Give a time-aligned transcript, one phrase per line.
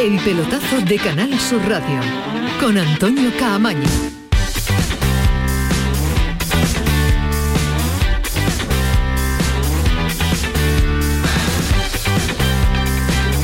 [0.00, 2.00] El pelotazo de Canal Sur Radio
[2.58, 3.86] con Antonio Caamaño.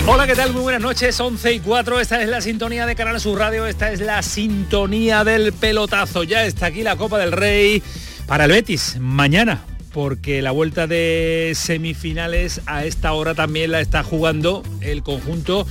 [0.07, 0.55] Hola, ¿qué tal?
[0.55, 3.93] Muy buenas noches, 11 y 4, esta es la sintonía de Canal Sur Radio, esta
[3.93, 7.83] es la sintonía del pelotazo, ya está aquí la Copa del Rey
[8.27, 9.61] para el Betis, mañana,
[9.93, 15.67] porque la vuelta de semifinales a esta hora también la está jugando el conjunto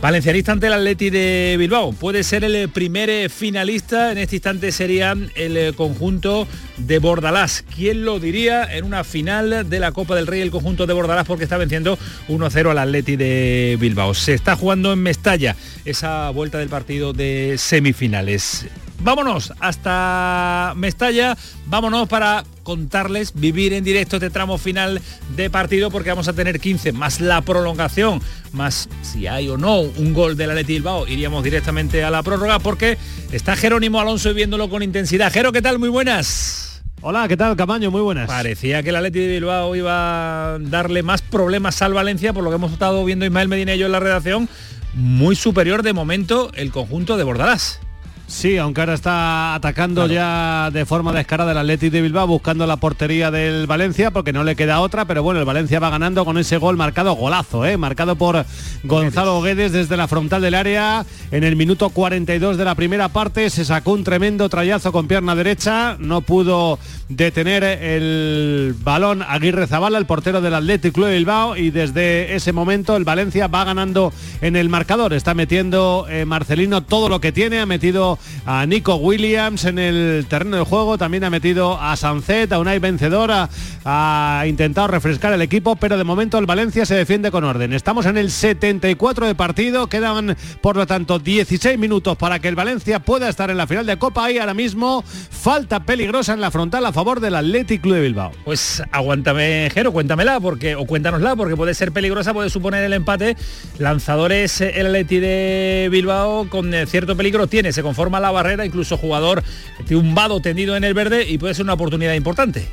[0.00, 1.92] Valencianista ante el Atleti de Bilbao.
[1.92, 4.12] Puede ser el primer finalista.
[4.12, 7.64] En este instante sería el conjunto de Bordalás.
[7.74, 11.26] ¿Quién lo diría en una final de la Copa del Rey el conjunto de Bordalás
[11.26, 11.98] porque está venciendo
[12.28, 14.14] 1-0 al Atleti de Bilbao?
[14.14, 18.66] Se está jugando en Mestalla esa vuelta del partido de semifinales.
[19.00, 25.00] Vámonos hasta Mestalla, vámonos para contarles, vivir en directo este tramo final
[25.36, 28.20] de partido porque vamos a tener 15 más la prolongación,
[28.52, 32.58] más si hay o no un gol del Atleti Bilbao, iríamos directamente a la prórroga
[32.58, 32.98] porque
[33.30, 35.32] está Jerónimo Alonso viéndolo con intensidad.
[35.32, 35.78] Jero, ¿qué tal?
[35.78, 36.82] Muy buenas.
[37.00, 37.92] Hola, ¿qué tal, Camaño?
[37.92, 38.26] Muy buenas.
[38.26, 42.50] Parecía que el Atleti de Bilbao iba a darle más problemas al Valencia, por lo
[42.50, 44.48] que hemos estado viendo Ismael Medina y yo en la redacción,
[44.94, 47.80] muy superior de momento el conjunto de Bordalás.
[48.28, 52.76] Sí, aunque ahora está atacando ya de forma descarada el Atlético de Bilbao buscando la
[52.76, 56.36] portería del Valencia porque no le queda otra, pero bueno, el Valencia va ganando con
[56.36, 57.78] ese gol marcado golazo, ¿eh?
[57.78, 58.44] marcado por
[58.84, 63.48] Gonzalo Guedes desde la frontal del área en el minuto 42 de la primera parte,
[63.48, 69.96] se sacó un tremendo trayazo con pierna derecha, no pudo detener el balón Aguirre Zabala,
[69.96, 74.54] el portero del Atlético de Bilbao y desde ese momento el Valencia va ganando en
[74.54, 79.64] el marcador, está metiendo eh, Marcelino todo lo que tiene, ha metido a Nico Williams
[79.64, 83.48] en el terreno de juego, también ha metido a Sancet, a Unai Vencedora,
[83.84, 87.72] ha intentado refrescar el equipo, pero de momento el Valencia se defiende con orden.
[87.72, 92.54] Estamos en el 74 de partido, quedan por lo tanto 16 minutos para que el
[92.54, 96.50] Valencia pueda estar en la final de Copa y ahora mismo falta peligrosa en la
[96.50, 98.32] frontal a favor del Athletic Club de Bilbao.
[98.44, 103.36] Pues aguántame, Jero, cuéntamela porque o cuéntanosla porque puede ser peligrosa, puede suponer el empate.
[103.78, 109.42] Lanzadores el Athletic de Bilbao con cierto peligro tiene, se conforma la barrera, incluso jugador
[109.88, 112.66] tumbado tendido en el verde y puede ser una oportunidad importante.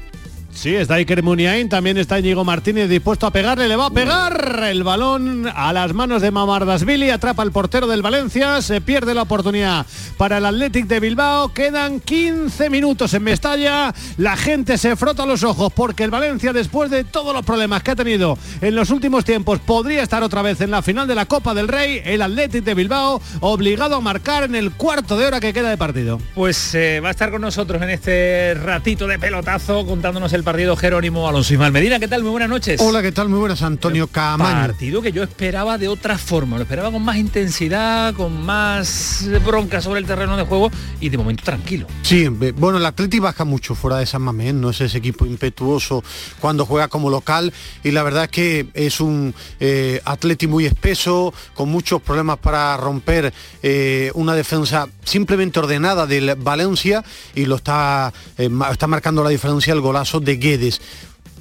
[0.55, 4.63] Sí, está Iker Muniain, también está Íñigo Martínez dispuesto a pegarle, le va a pegar
[4.69, 9.23] el balón a las manos de Mamardasvili, atrapa el portero del Valencia, se pierde la
[9.23, 9.85] oportunidad
[10.17, 15.43] para el Athletic de Bilbao, quedan 15 minutos en Mestalla, la gente se frota los
[15.43, 19.25] ojos porque el Valencia después de todos los problemas que ha tenido en los últimos
[19.25, 22.63] tiempos podría estar otra vez en la final de la Copa del Rey, el Athletic
[22.63, 26.19] de Bilbao obligado a marcar en el cuarto de hora que queda de partido.
[26.33, 30.77] Pues eh, va a estar con nosotros en este ratito de pelotazo contándonos el partido
[30.77, 31.99] Jerónimo Alonso y Medina.
[31.99, 32.21] ¿Qué tal?
[32.21, 32.79] Muy buenas noches.
[32.79, 33.29] Hola, ¿qué tal?
[33.29, 34.67] Muy buenas, Antonio Camaño.
[34.67, 39.81] Partido que yo esperaba de otra forma, lo esperaba con más intensidad, con más bronca
[39.81, 40.69] sobre el terreno de juego
[41.01, 41.87] y de momento tranquilo.
[42.03, 46.03] Sí, bueno, el Atleti baja mucho fuera de San Mamés, no es ese equipo impetuoso
[46.39, 47.51] cuando juega como local
[47.83, 52.77] y la verdad es que es un eh, Atleti muy espeso, con muchos problemas para
[52.77, 53.33] romper
[53.63, 59.73] eh, una defensa simplemente ordenada del Valencia y lo está, eh, está marcando la diferencia
[59.73, 60.81] el golazo de Guedes.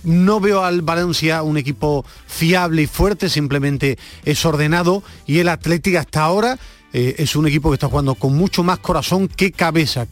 [0.02, 5.98] No veo al Valencia un equipo fiable y fuerte, simplemente es ordenado y el Atlético
[5.98, 6.58] hasta ahora
[6.92, 10.06] eh, es un equipo que está jugando con mucho más corazón que cabeza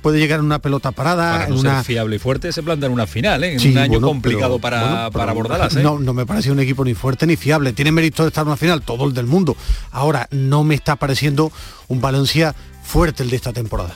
[0.00, 1.32] puede llegar en una pelota parada.
[1.32, 1.84] Para no en una...
[1.84, 3.54] fiable y fuerte se planta en una final, ¿eh?
[3.54, 5.76] en sí, un año bueno, complicado pero, para, bueno, para Bordalas.
[5.76, 5.82] ¿eh?
[5.82, 7.72] No, no me parece un equipo ni fuerte ni fiable.
[7.72, 9.56] Tiene mérito de estar en una final, todo el del mundo.
[9.90, 11.52] Ahora, no me está pareciendo
[11.88, 13.94] un Valencia fuerte el de esta temporada.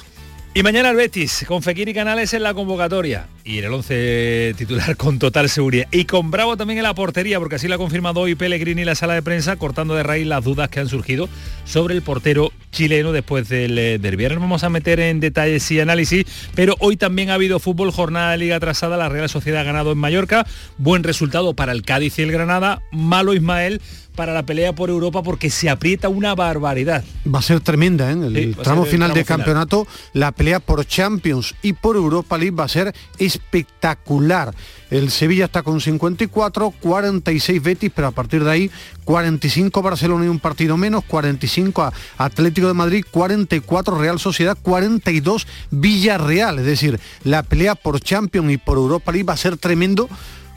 [0.56, 3.26] Y mañana el Betis, con Fekir y Canales en la convocatoria.
[3.42, 5.88] Y en el 11 titular con total seguridad.
[5.90, 8.86] Y con Bravo también en la portería, porque así lo ha confirmado hoy Pellegrini en
[8.86, 11.28] la sala de prensa, cortando de raíz las dudas que han surgido
[11.64, 14.28] sobre el portero chileno después del eh, derbi.
[14.28, 18.38] Vamos a meter en detalles y análisis, pero hoy también ha habido fútbol, jornada de
[18.38, 20.46] liga atrasada, la Real Sociedad ha ganado en Mallorca,
[20.78, 23.80] buen resultado para el Cádiz y el Granada, malo Ismael
[24.14, 27.04] para la pelea por Europa porque se aprieta una barbaridad.
[27.32, 28.14] Va a ser tremenda, ¿eh?
[28.14, 29.24] el Sí, tramo el final tramo de final.
[29.24, 34.54] campeonato, la pelea por Champions y por Europa League va a ser espectacular.
[34.90, 38.70] El Sevilla está con 54, 46 Betis, pero a partir de ahí
[39.04, 45.46] 45 Barcelona y un partido menos, 45 a Atlético de Madrid, 44 Real Sociedad, 42
[45.70, 46.60] Villarreal.
[46.60, 50.08] Es decir, la pelea por Champions y por Europa League va a ser tremendo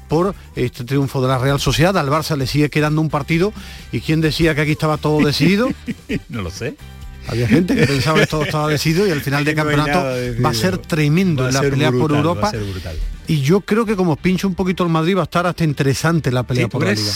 [0.08, 1.98] por este triunfo de la Real Sociedad.
[1.98, 3.54] Al Barça le sigue quedando un partido.
[3.92, 5.70] ¿Y quién decía que aquí estaba todo decidido?
[6.30, 6.76] no lo sé.
[7.28, 10.00] Había gente que pensaba que todo estaba decidido y al final de No campeonato
[10.44, 12.52] va a ser tremendo Va en la pelea por brutal, va a Europa.
[12.52, 12.96] ser brutal.
[13.28, 16.32] Y yo creo que como pincho un poquito el Madrid va a estar hasta interesante
[16.32, 17.12] la pelea por la liga.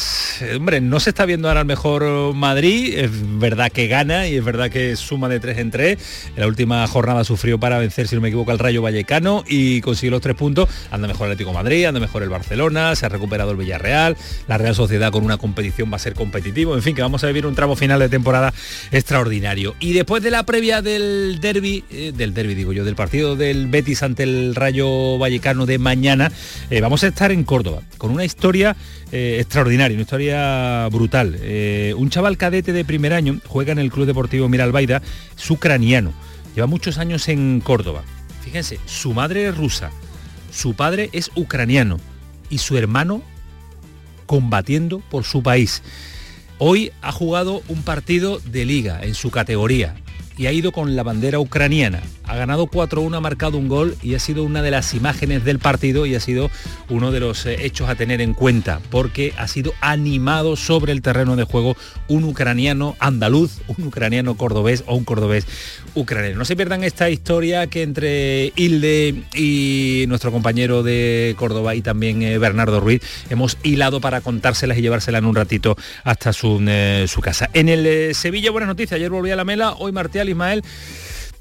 [0.58, 3.10] Hombre, no se está viendo ahora el mejor Madrid, es
[3.40, 6.30] verdad que gana y es verdad que suma de tres en tres.
[6.36, 9.80] En la última jornada sufrió para vencer, si no me equivoco, al Rayo Vallecano y
[9.82, 10.68] consiguió los tres puntos.
[10.92, 14.18] Anda mejor el Atlético Madrid, anda mejor el Barcelona, se ha recuperado el Villarreal,
[14.48, 16.76] la Real Sociedad con una competición va a ser competitivo.
[16.76, 18.54] En fin, que vamos a vivir un tramo final de temporada
[18.92, 19.76] extraordinario.
[19.80, 23.68] Y después de la previa del derby, eh, del derby digo yo, del partido del
[23.68, 28.26] Betis ante el Rayo Vallecano de mañana, eh, vamos a estar en Córdoba con una
[28.26, 28.76] historia
[29.12, 31.38] eh, extraordinaria, una historia brutal.
[31.40, 35.02] Eh, un chaval cadete de primer año juega en el Club Deportivo Miralbaida,
[35.38, 36.12] es ucraniano,
[36.56, 38.04] lleva muchos años en Córdoba.
[38.44, 39.92] Fíjense, su madre es rusa,
[40.52, 42.00] su padre es ucraniano
[42.50, 43.22] y su hermano
[44.26, 45.84] combatiendo por su país.
[46.58, 49.96] Hoy ha jugado un partido de liga en su categoría
[50.38, 52.02] y ha ido con la bandera ucraniana
[52.32, 55.60] ha ganado 4-1, ha marcado un gol y ha sido una de las imágenes del
[55.60, 56.50] partido y ha sido
[56.88, 61.02] uno de los eh, hechos a tener en cuenta, porque ha sido animado sobre el
[61.02, 61.76] terreno de juego
[62.08, 65.46] un ucraniano andaluz, un ucraniano cordobés o un cordobés
[65.94, 66.38] ucraniano.
[66.38, 72.22] No se pierdan esta historia que entre Hilde y nuestro compañero de Córdoba y también
[72.22, 75.76] eh, Bernardo Ruiz hemos hilado para contárselas y llevárselas en un ratito
[76.06, 77.50] hasta su, eh, su casa.
[77.52, 80.64] En el Sevilla, buenas noticias, ayer volví a la mela, hoy Martial Ismael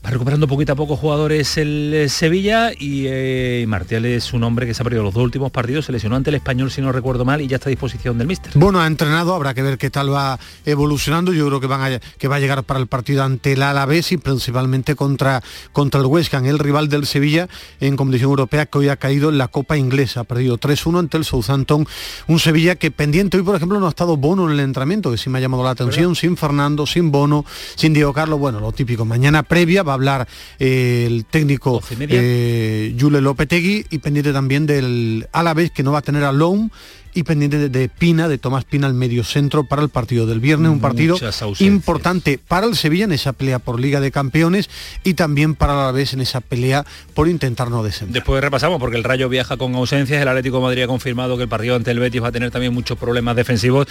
[0.03, 4.65] Va recuperando poquito a poco jugadores el eh, Sevilla y eh, Martial es un hombre
[4.65, 6.91] que se ha perdido los dos últimos partidos, se lesionó ante el español si no
[6.91, 8.51] recuerdo mal y ya está a disposición del míster.
[8.55, 11.35] Bueno, ha entrenado, habrá que ver qué tal va evolucionando.
[11.35, 14.17] Yo creo que, van que va a llegar para el partido ante el Alavés y
[14.17, 15.43] principalmente contra,
[15.75, 19.29] contra el West Ham, el rival del Sevilla en competición europea que hoy ha caído
[19.29, 20.21] en la Copa Inglesa.
[20.21, 21.87] Ha perdido 3-1 ante el Southampton.
[22.27, 25.19] Un Sevilla que pendiente hoy, por ejemplo, no ha estado Bono en el entrenamiento, que
[25.19, 27.45] sí me ha llamado la atención, sin Fernando, sin Bono,
[27.75, 28.39] sin Diego Carlos.
[28.39, 29.05] Bueno, lo típico.
[29.05, 30.29] Mañana previa va a hablar
[30.59, 36.03] eh, el técnico eh, Jule Lopetegui y pendiente también del Alavés que no va a
[36.03, 36.71] tener a Loum
[37.15, 40.71] y pendiente de, Pina, de Tomás Pina, al medio centro para el partido del viernes,
[40.71, 41.17] un partido
[41.59, 44.71] importante para el Sevilla en esa pelea por Liga de Campeones
[45.05, 46.85] y también para la vez en esa pelea
[47.15, 48.15] por intentar no descender.
[48.15, 51.45] Después repasamos porque el Rayo viaja con ausencias, el Atlético de Madrid ha confirmado que
[51.45, 53.87] el partido ante el Betis va a tener también muchos problemas defensivos.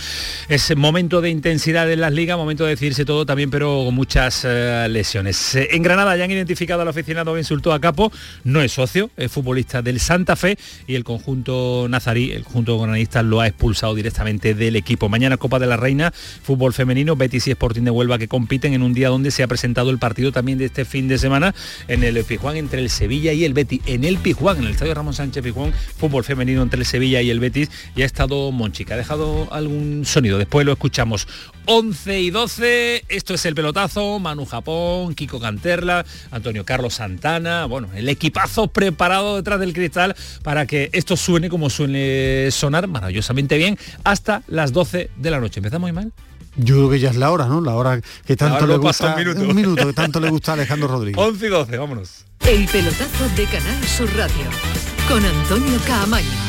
[0.48, 4.44] Es momento de intensidad en las ligas, momento de decirse todo también, pero con muchas
[4.46, 5.56] eh, lesiones.
[5.56, 8.12] Eh, en Granada ya han identificado al aficionado que insultó a Capo,
[8.44, 10.58] no es socio, es futbolista del Santa Fe
[10.88, 15.10] y el conjunto nazarí, el conjunto granadista lo ha expulsado directamente del equipo.
[15.10, 18.84] Mañana Copa de la Reina, fútbol femenino, Betis y Sporting de Huelva que compiten en
[18.84, 21.54] un día donde se ha presentado el partido también de este fin de semana
[21.88, 23.82] en el Pijuán entre el Sevilla y el Betis.
[23.86, 27.30] En el Pijuán, en el Estadio Ramón Sánchez Pijuán, fútbol femenino entre el Sevilla y
[27.30, 28.94] el Betis, y ha estado Monchica.
[28.94, 31.28] Ha dejado algún sonido, después lo escuchamos.
[31.66, 37.90] 11 y 12, esto es el pelotazo, Manu Japón, Kiko Canterla, Antonio Carlos Santana, bueno,
[37.96, 43.78] el equipazo preparado detrás del cristal para que esto suene como suene sonar maravillosamente bien
[44.04, 45.60] hasta las 12 de la noche.
[45.60, 46.12] ¿Empezamos muy mal?
[46.58, 47.62] Yo creo que ya es la hora, ¿no?
[47.62, 49.16] La hora que tanto le gusta.
[49.16, 49.88] Un minuto.
[49.88, 51.18] que tanto le gusta a Alejandro Rodríguez.
[51.18, 52.26] 11 y 12, vámonos.
[52.46, 54.50] El pelotazo de Canal Sur Radio
[55.08, 56.49] con Antonio Caamaño.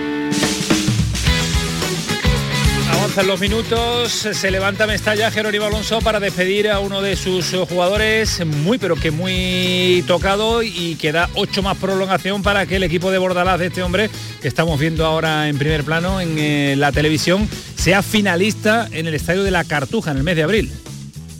[3.11, 8.45] Avanzan los minutos, se levanta Mestalla Jerónimo Alonso para despedir a uno de sus jugadores
[8.45, 13.11] muy pero que muy tocado y que da ocho más prolongación para que el equipo
[13.11, 14.09] de Bordalás de este hombre
[14.41, 19.13] que estamos viendo ahora en primer plano en eh, la televisión sea finalista en el
[19.13, 20.71] estadio de la Cartuja en el mes de abril.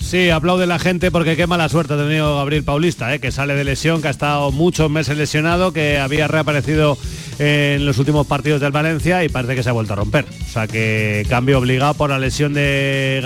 [0.02, 3.20] Sí, aplaude la gente porque qué mala suerte ha tenido Gabriel Paulista, ¿eh?
[3.20, 6.98] que sale de lesión, que ha estado muchos meses lesionado, que había reaparecido
[7.44, 10.26] en los últimos partidos del Valencia y parece que se ha vuelto a romper.
[10.26, 13.20] O sea que cambio obligado por la lesión de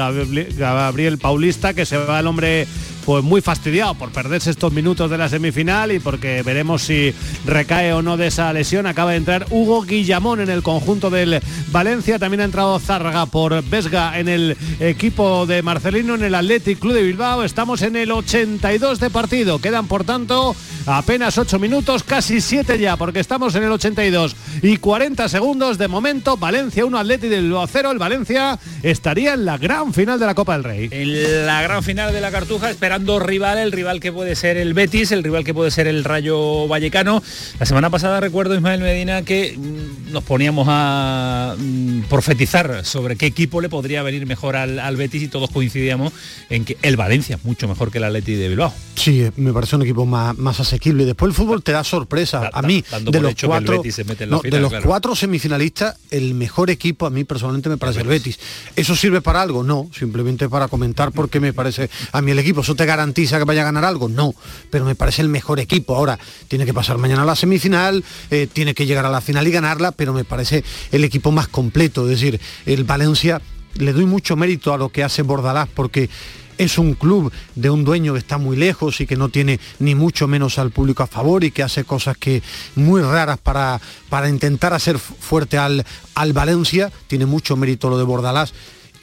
[0.58, 2.66] Gabriel Paulista, que se va el hombre
[3.06, 7.14] pues muy fastidiado por perderse estos minutos de la semifinal y porque veremos si
[7.46, 8.88] recae o no de esa lesión.
[8.88, 11.40] Acaba de entrar Hugo Guillamón en el conjunto del
[11.72, 12.18] Valencia.
[12.18, 16.94] También ha entrado Zárraga por Vesga en el equipo de Marcelino en el Athletic Club
[16.94, 17.44] de Bilbao.
[17.44, 19.60] Estamos en el 82 de partido.
[19.60, 20.56] Quedan por tanto
[20.88, 25.78] apenas 8 minutos, casi 7 ya, porque estamos en el 82 y 40 segundos.
[25.78, 27.92] De momento, Valencia 1, Athletic del Bilbao 0.
[27.92, 30.90] El Valencia estaría en la gran final de la Copa del Rey.
[30.92, 34.58] En la gran final de la Cartuja, espera dos rivales, el rival que puede ser
[34.58, 37.22] el Betis, el rival que puede ser el Rayo Vallecano.
[37.60, 43.26] La semana pasada recuerdo, Ismael Medina, que mm, nos poníamos a mm, profetizar sobre qué
[43.26, 46.14] equipo le podría venir mejor al, Betis y todos coincidíamos
[46.50, 48.74] en que el Valencia mucho mejor que el Atleti de Bilbao.
[48.96, 51.06] Sí, me parece un equipo más, más asequible.
[51.06, 52.50] Después el fútbol te da sorpresa.
[52.52, 57.70] a mí, de los, cuatro, de los cuatro semifinalistas, el mejor equipo a mí personalmente
[57.70, 58.40] me parece el Betis.
[58.76, 59.64] ¿Eso sirve para algo?
[59.64, 62.62] No, simplemente para comentar porque me parece a mí el equipo.
[62.62, 64.10] Eso te garantiza que vaya a ganar algo?
[64.10, 64.34] No,
[64.70, 65.96] pero me parece el mejor equipo.
[65.96, 69.48] Ahora, tiene que pasar mañana a la semifinal, eh, tiene que llegar a la final
[69.48, 72.04] y ganarla, pero me parece el equipo más completo.
[72.04, 73.42] Es decir, el Valencia,
[73.76, 76.10] le doy mucho mérito a lo que hace Bordalás porque
[76.58, 79.96] es un club de un dueño que está muy lejos y que no tiene ni
[79.96, 82.42] mucho menos al público a favor y que hace cosas que
[82.76, 86.92] muy raras para, para intentar hacer fuerte al, al Valencia.
[87.08, 88.54] Tiene mucho mérito lo de Bordalás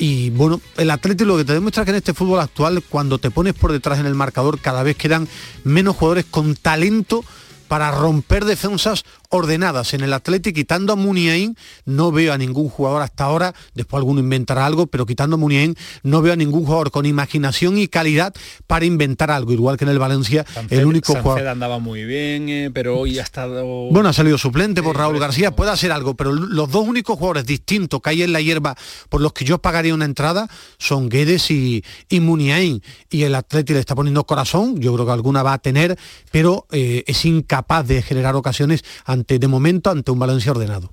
[0.03, 3.31] y bueno, el Atlético lo que te demuestra que en este fútbol actual, cuando te
[3.31, 5.29] pones por detrás en el marcador, cada vez quedan
[5.63, 7.25] menos jugadores con talento
[7.69, 9.95] para romper defensas ordenadas.
[9.95, 14.21] En el Atlético, quitando a Muniain, no veo a ningún jugador hasta ahora, después alguno
[14.21, 18.35] inventará algo, pero quitando a Muniain, no veo a ningún jugador con imaginación y calidad
[18.67, 21.49] para inventar algo, igual que en el Valencia, el único jugador...
[21.49, 23.65] andaba muy bien, eh, pero hoy ha estado...
[23.91, 27.47] Bueno, ha salido suplente por Raúl García, puede hacer algo, pero los dos únicos jugadores
[27.47, 28.77] distintos que hay en la hierba
[29.09, 30.49] por los que yo pagaría una entrada
[30.79, 32.83] son Guedes y, y Muniain.
[33.11, 35.99] Y el Atlético le está poniendo corazón, yo creo que alguna va a tener,
[36.31, 38.85] pero eh, es incapaz de generar ocasiones
[39.27, 40.93] de momento ante un Valencia ordenado.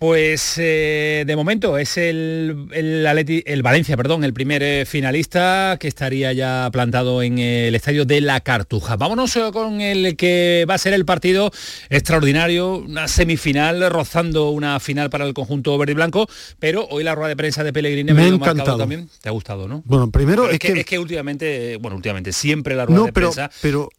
[0.00, 6.32] Pues eh, de momento es el, el, Valencia, perdón, el primer eh, finalista que estaría
[6.32, 8.96] ya plantado en el estadio de la Cartuja.
[8.96, 11.50] Vámonos eh, con el que va a ser el partido
[11.90, 16.26] extraordinario, una semifinal rozando una final para el conjunto verde y blanco,
[16.58, 19.10] pero hoy la rueda de prensa de Pellegrini me ha encantado también.
[19.20, 19.82] ¿Te ha gustado, no?
[19.84, 23.90] Bueno, primero es, que, es que últimamente, bueno, últimamente siempre la rueda de prensa pero,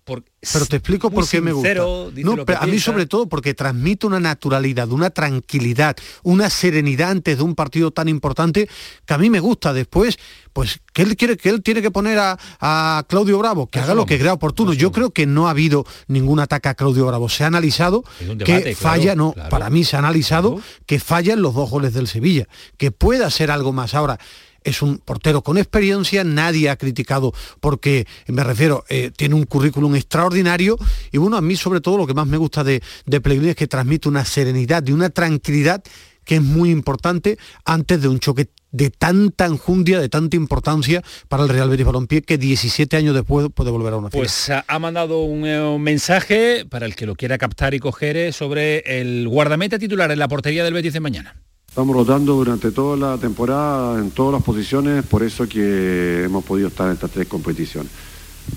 [0.54, 1.74] pero te explico por qué me gusta.
[1.76, 7.44] No, a mí sobre todo porque transmite una naturalidad, una tranquilidad una serenidad antes de
[7.44, 8.70] un partido tan importante
[9.06, 9.74] que a mí me gusta.
[9.74, 10.18] Después,
[10.54, 14.06] pues que él quiere que él tiene que poner a, Claudio Bravo, que haga lo
[14.06, 14.74] que crea oportuno.
[14.74, 17.30] Yo creo que no ha habido ningún ataque a Claudio Bravo.
[17.30, 18.04] Se ha analizado
[18.46, 22.48] que falla, no, para mí se ha analizado que fallan los dos goles del Sevilla,
[22.78, 24.20] que pueda ser algo más ahora
[24.64, 29.96] es un portero con experiencia, nadie ha criticado porque, me refiero, eh, tiene un currículum
[29.96, 30.78] extraordinario
[31.12, 33.68] y bueno, a mí sobre todo lo que más me gusta de, de es que
[33.68, 35.84] transmite una serenidad y una tranquilidad
[36.26, 41.44] que es muy importante antes de un choque de tanta enjundia, de tanta importancia para
[41.44, 44.26] el Real Betis Balompié que 17 años después puede volver a una final.
[44.26, 48.16] Pues ha mandado un, eh, un, mensaje para el que lo quiera captar y coger
[48.18, 51.36] eh, sobre el guardameta titular en la portería del Betis de mañana.
[51.72, 56.68] Estamos rotando durante toda la temporada en todas las posiciones, por eso que hemos podido
[56.68, 57.90] estar en estas tres competiciones.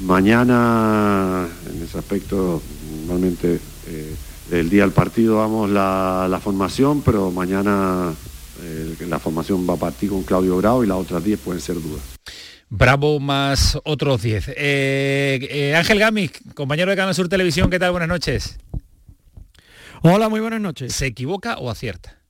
[0.00, 2.60] Mañana, en ese aspecto,
[3.06, 4.16] normalmente eh,
[4.50, 8.12] el día del partido damos la, formación, pero mañana
[8.60, 11.76] eh, la formación va a partir con Claudio Bravo y las otras 10 pueden ser
[11.76, 12.02] dudas.
[12.68, 14.54] Bravo más otros 10.
[14.56, 17.92] Eh, Ángel Gami, compañero de Canal Sur Televisión, ¿qué tal?
[17.92, 18.58] Buenas noches.
[20.02, 20.92] Hola, muy buenas noches.
[20.92, 22.23] ¿Se equivoca o acierta?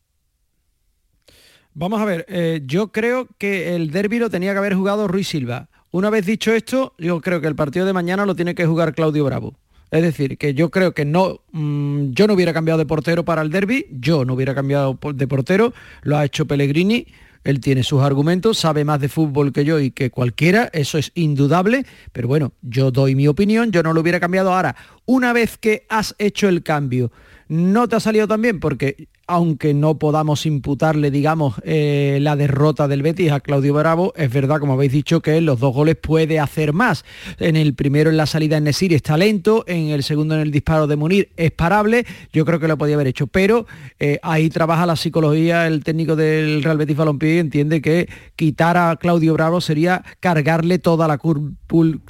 [1.76, 5.26] Vamos a ver, eh, yo creo que el derbi lo tenía que haber jugado Ruiz
[5.26, 5.68] Silva.
[5.90, 8.94] Una vez dicho esto, yo creo que el partido de mañana lo tiene que jugar
[8.94, 9.54] Claudio Bravo.
[9.90, 13.42] Es decir, que yo creo que no, mm, yo no hubiera cambiado de portero para
[13.42, 17.08] el derby, yo no hubiera cambiado de portero, lo ha hecho Pellegrini,
[17.42, 21.10] él tiene sus argumentos, sabe más de fútbol que yo y que cualquiera, eso es
[21.14, 24.76] indudable, pero bueno, yo doy mi opinión, yo no lo hubiera cambiado ahora.
[25.06, 27.10] Una vez que has hecho el cambio,
[27.48, 32.88] no te ha salido tan bien porque aunque no podamos imputarle, digamos, eh, la derrota
[32.88, 36.38] del Betis a Claudio Bravo, es verdad, como habéis dicho, que los dos goles puede
[36.38, 37.04] hacer más.
[37.38, 40.50] En el primero en la salida en Nesir es talento, en el segundo en el
[40.50, 43.66] disparo de Munir es parable, yo creo que lo podía haber hecho, pero
[43.98, 48.96] eh, ahí trabaja la psicología, el técnico del Real Betis Balompié entiende que quitar a
[48.96, 51.18] Claudio Bravo sería cargarle toda la,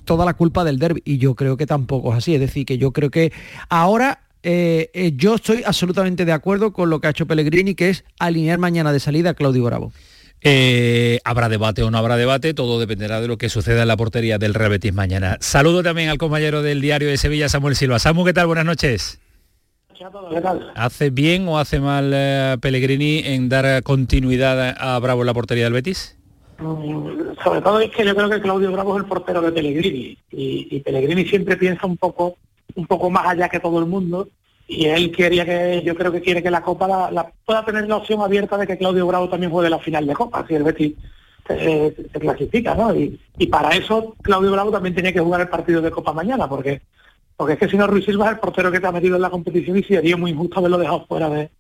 [0.04, 2.78] toda la culpa del derby, y yo creo que tampoco es así, es decir, que
[2.78, 3.33] yo creo que
[3.68, 7.88] ahora eh, eh, yo estoy absolutamente de acuerdo con lo que ha hecho Pellegrini, que
[7.88, 9.90] es alinear mañana de salida a Claudio Bravo.
[10.42, 12.52] Eh, ¿Habrá debate o no habrá debate?
[12.52, 15.38] Todo dependerá de lo que suceda en la portería del Real Betis mañana.
[15.40, 17.98] Saludo también al compañero del diario de Sevilla, Samuel Silva.
[17.98, 18.46] Samu, ¿qué tal?
[18.46, 19.18] Buenas noches.
[20.74, 25.64] ¿Hace bien o hace mal eh, Pellegrini en dar continuidad a Bravo en la portería
[25.64, 26.18] del Betis?
[26.58, 30.18] Mm, sobre todo es que yo creo que Claudio Bravo es el portero de Pellegrini
[30.30, 32.36] y, y Pellegrini siempre piensa un poco
[32.75, 34.28] un poco más allá que todo el mundo
[34.66, 37.97] y él quería que yo creo que quiere que la Copa la, pueda tener la
[37.97, 40.94] opción abierta de que Claudio Bravo también juegue la final de Copa si el Betis
[41.49, 42.94] eh, se clasifica ¿no?
[42.94, 46.49] y, y, para eso Claudio Bravo también tenía que jugar el partido de Copa mañana
[46.49, 46.80] porque
[47.37, 49.23] porque es que si no Ruiz Silva es el portero que te ha metido en
[49.23, 51.50] la competición y sería muy injusto haberlo dejado fuera de,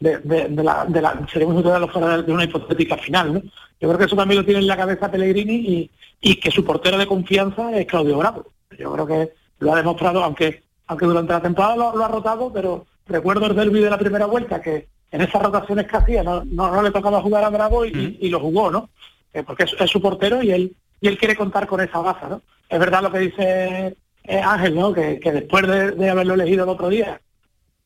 [0.00, 3.42] de, de, la, de la, sería muy injusto fuera de, una hipotética final ¿no?
[3.42, 5.90] yo creo que eso también lo tiene en la cabeza Pellegrini y,
[6.20, 8.46] y que su portero de confianza es Claudio Bravo
[8.78, 12.86] yo creo que lo ha demostrado aunque aunque durante la temporada lo, ha rotado, pero
[13.06, 16.82] recuerdo el derby de la primera vuelta, que en esas rotaciones que hacía no, no,
[16.82, 18.90] le tocaba jugar a Bravo y, lo jugó, ¿no?
[19.32, 22.42] Eh, porque es, su portero y él y él quiere contar con esa baza, ¿no?
[22.68, 24.92] Es verdad lo que dice eh, Ángel, ¿no?
[24.92, 27.20] Que, después de, haberlo elegido el otro día,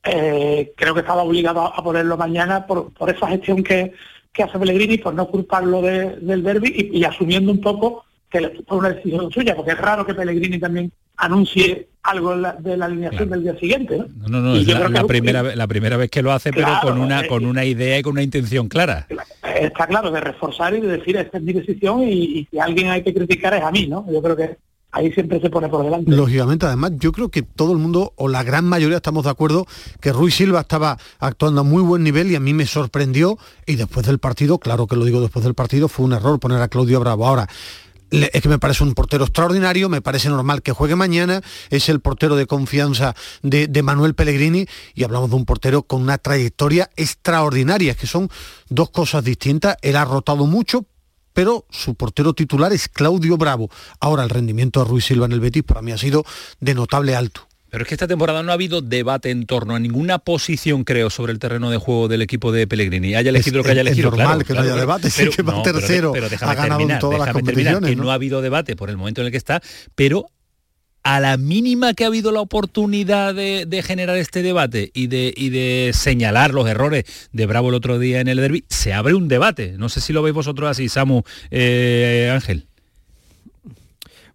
[0.04, 3.92] eh, creo que estaba obligado a, ponerlo mañana por, por esa gestión que,
[4.32, 8.90] que hace Pellegrini, por no culparlo del derby y, asumiendo un poco que fue una
[8.90, 13.58] decisión suya, porque es raro que Pellegrini también anuncie algo de la alineación del día
[13.58, 13.98] siguiente.
[13.98, 17.26] No, no, no, es la, primera, la primera vez que lo hace, pero con una,
[17.26, 19.06] con una idea y con una intención clara.
[19.60, 23.02] Está claro, de reforzar y de decir, esta es mi decisión y, si alguien hay
[23.02, 24.06] que criticar es a mí, ¿no?
[24.10, 24.56] Yo creo que
[24.92, 26.10] ahí siempre se pone por delante.
[26.10, 29.66] Lógicamente, además, yo creo que todo el mundo, o la gran mayoría, estamos de acuerdo
[30.00, 33.38] que Ruiz Silva estaba actuando a muy buen nivel y a mí me sorprendió.
[33.66, 36.62] Y después del partido, claro que lo digo después del partido, fue un error poner
[36.62, 37.26] a Claudio Bravo.
[37.26, 37.48] Ahora,
[38.10, 42.00] es que me parece un portero extraordinario, me parece normal que juegue mañana, es el
[42.00, 47.94] portero de confianza de, Manuel Pellegrini y hablamos de un portero con una trayectoria extraordinaria,
[47.94, 48.28] que son
[48.68, 50.84] dos cosas distintas, él ha rotado mucho,
[51.32, 53.70] pero su portero titular es Claudio Bravo.
[54.00, 56.24] Ahora el rendimiento de Ruiz Silva en el Betis para mí ha sido
[56.60, 57.47] de notable alto.
[57.70, 61.10] Pero es que esta temporada no ha habido debate en torno a ninguna posición, creo,
[61.10, 63.14] sobre el terreno de juego del equipo de Pellegrini.
[63.14, 64.08] Haya elegido lo que haya elegido.
[64.08, 67.18] Es normal que no haya debate, pero, que va tercero, pero, ha ganado terminar, todas
[67.18, 67.90] las competiciones.
[67.90, 68.10] que ¿no?
[68.10, 69.60] ha habido debate por el momento en el que está,
[69.94, 70.30] pero
[71.02, 75.50] a la mínima que ha habido la oportunidad de, generar este debate y de, y
[75.50, 79.28] de señalar los errores de Bravo el otro día en el derby, se abre un
[79.28, 79.74] debate.
[79.78, 82.67] No sé si lo veis vosotros así, Samu, eh, Ángel.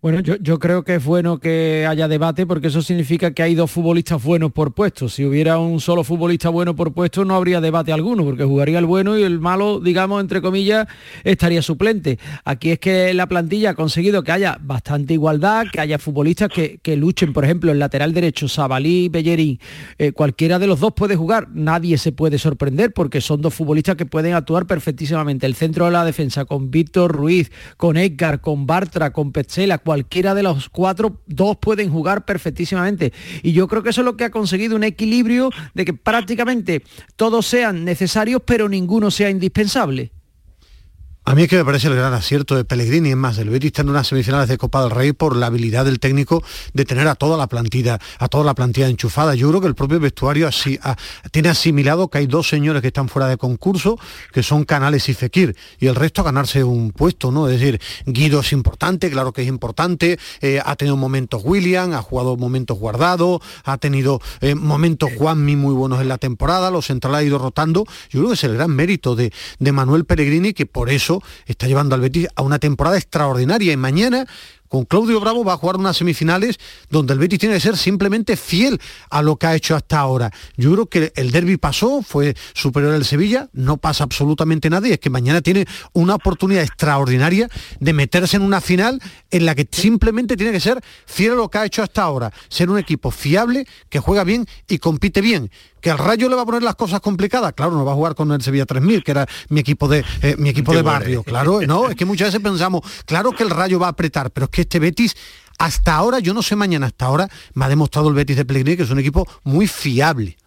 [0.03, 3.71] Bueno, yo, creo que es bueno que haya debate porque eso significa que hay dos
[3.71, 5.07] futbolistas buenos por puesto.
[5.07, 8.85] Si hubiera un solo futbolista bueno por puesto no habría debate alguno porque jugaría el
[8.85, 10.89] bueno y el malo, digamos, entre comillas,
[11.23, 12.19] estaría suplente.
[12.43, 16.97] Aquí es que la plantilla ha conseguido que haya bastante igualdad, que haya futbolistas que,
[16.97, 19.57] luchen, por ejemplo, el lateral derecho, Sabalí, Bellerín,
[19.97, 21.47] eh, cualquiera de los dos puede jugar.
[21.53, 25.45] Nadie se puede sorprender porque son dos futbolistas que pueden actuar perfectísimamente.
[25.45, 30.33] El centro de la defensa con Víctor Ruiz, con Edgar, con Bartra, con Petzela, cualquiera
[30.33, 33.13] de los cuatro, dos pueden jugar perfectísimamente.
[33.43, 36.81] Y yo creo que eso es lo que ha conseguido un equilibrio de que prácticamente
[37.15, 40.11] todos sean necesarios, pero ninguno sea indispensable.
[41.25, 43.67] A mí es que me parece el gran acierto de Pellegrini, es más, el Betis
[43.67, 47.07] está en unas semifinales de Copa del Rey por la habilidad del técnico de tener
[47.07, 49.33] a toda la plantilla, a toda la plantilla enchufada.
[49.33, 50.49] Yo creo que el propio vestuario
[51.31, 53.97] tiene asimilado que hay dos señores que están fuera de concurso,
[54.33, 57.47] que son Canales y Fekir, y el resto a ganarse un puesto, ¿no?
[57.47, 62.01] Es decir, Guido es importante, claro que es importante, eh, ha tenido momentos William, ha
[62.01, 67.19] jugado momentos guardado, ha tenido eh, momentos Juanmi muy buenos en la temporada, los centrales
[67.19, 67.85] ha ido rotando.
[68.09, 69.31] Yo creo que es el gran mérito de
[69.71, 71.12] Manuel Pellegrini, que por eso
[71.45, 74.25] está llevando al Betis a una temporada extraordinaria y mañana
[74.73, 78.35] con Claudio Bravo va a jugar unas semifinales donde el Betis tiene que ser simplemente
[78.35, 80.31] fiel a lo que ha hecho hasta ahora.
[80.57, 84.93] Yo creo que el derby pasó, fue superior al Sevilla, no pasa absolutamente nada y
[84.93, 87.47] es que mañana tiene una oportunidad extraordinaria
[87.79, 88.99] de meterse en una final
[89.29, 92.33] en la que simplemente tiene que ser fiel a lo que ha hecho hasta ahora,
[92.49, 95.51] ser un equipo fiable, que juega bien y compite bien.
[95.83, 97.51] ¿Que el Rayo le va a poner las cosas complicadas?
[97.51, 100.35] Claro, no va a jugar con el Sevilla 3000, que era mi equipo de, eh,
[100.37, 101.23] mi equipo de barrio.
[101.23, 104.45] Claro, no, es que muchas veces pensamos, claro que el Rayo va a apretar, pero
[104.45, 105.13] es que este Betis
[105.59, 108.77] hasta ahora, yo no sé mañana, hasta ahora me ha demostrado el Betis de Pellegrini
[108.77, 110.37] que es un equipo muy fiable.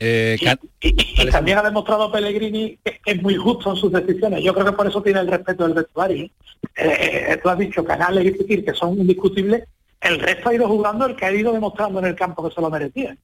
[0.00, 0.38] Eh,
[0.80, 4.42] y, también ha demostrado Pellegrini que es muy justo en sus decisiones.
[4.42, 6.24] Yo creo que por eso tiene el respeto del vestuario.
[6.24, 6.30] Eh,
[6.76, 9.64] eh, tú has dicho Canales y Fekir, que son indiscutibles.
[10.00, 12.60] El resto ha ido jugando el que ha ido demostrando en el campo que se
[12.62, 13.16] lo merecía.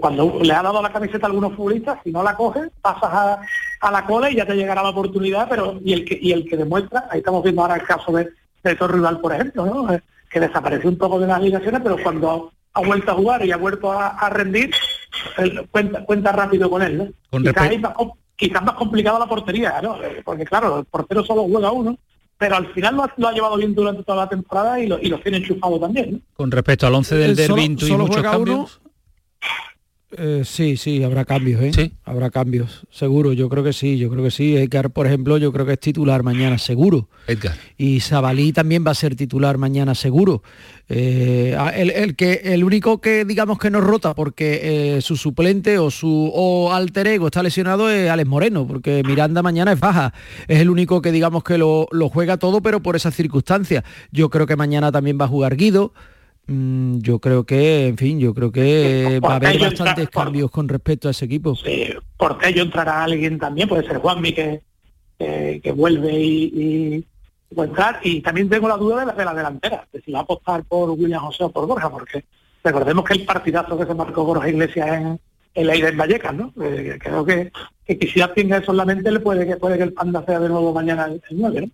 [0.00, 3.40] Cuando le ha dado la camiseta a algunos futbolistas, si no la coges, pasas
[3.80, 6.44] a, la cola y ya te llegará la oportunidad, pero y el que, y el
[6.48, 8.30] que demuestra, ahí estamos viendo ahora el caso de,
[8.62, 9.86] de Rival, por ejemplo,
[10.30, 13.56] que desapareció un poco de las ligaciones, pero cuando ha vuelto a jugar y ha
[13.56, 14.70] vuelto a, rendir,
[15.70, 18.14] cuenta, cuenta rápido con él, ¿no?
[18.36, 20.02] quizás, más, complicado la portería, ¿no?
[20.02, 21.96] Eh, porque claro, el portero solo juega uno,
[22.36, 25.20] pero al final lo ha, llevado bien durante toda la temporada y lo, y lo
[25.20, 26.22] tiene enchufado también.
[26.34, 28.80] Con respecto al 11 del derby, y muchos cambios.
[30.16, 31.72] Eh, sí, sí, habrá cambios, ¿eh?
[31.74, 31.92] Sí.
[32.04, 34.56] Habrá cambios, seguro, yo creo que sí, yo creo que sí.
[34.56, 37.08] Edgar, por ejemplo, yo creo que es titular mañana, seguro.
[37.26, 37.54] Edgar.
[37.76, 40.42] Y Sabalí también va a ser titular mañana, seguro.
[40.88, 45.90] Eh, el, que, el único que digamos que no rota porque eh, su suplente o
[45.90, 50.12] su o alter ego está lesionado es Alex Moreno, porque Miranda mañana es baja.
[50.46, 53.84] Es el único que digamos que lo, lo juega todo, pero por esas circunstancias.
[54.12, 55.92] Yo creo que mañana también va a jugar Guido.
[56.46, 60.68] Mm, yo creo que, en fin, yo creo que va a haber bastantes cambios con
[60.68, 61.56] respecto a ese equipo.
[61.56, 64.62] Sí, porque yo entrará alguien también, puede ser Juanmi que,
[65.18, 67.06] que, vuelve y,
[67.56, 68.00] entrar.
[68.02, 70.64] Y también tengo la duda de la, de la delantera, de si va a apostar
[70.64, 72.24] por William José o por Borja, porque
[72.62, 75.18] recordemos que el partidazo que se marcó Borja Iglesias
[75.54, 76.52] en, la ida en Vallecas, ¿no?
[76.62, 77.52] Eh, creo que,
[77.86, 80.40] que quisiera tenga eso en la mente, le puede que puede que el Panda sea
[80.40, 81.70] de nuevo mañana el, el 9, ¿no?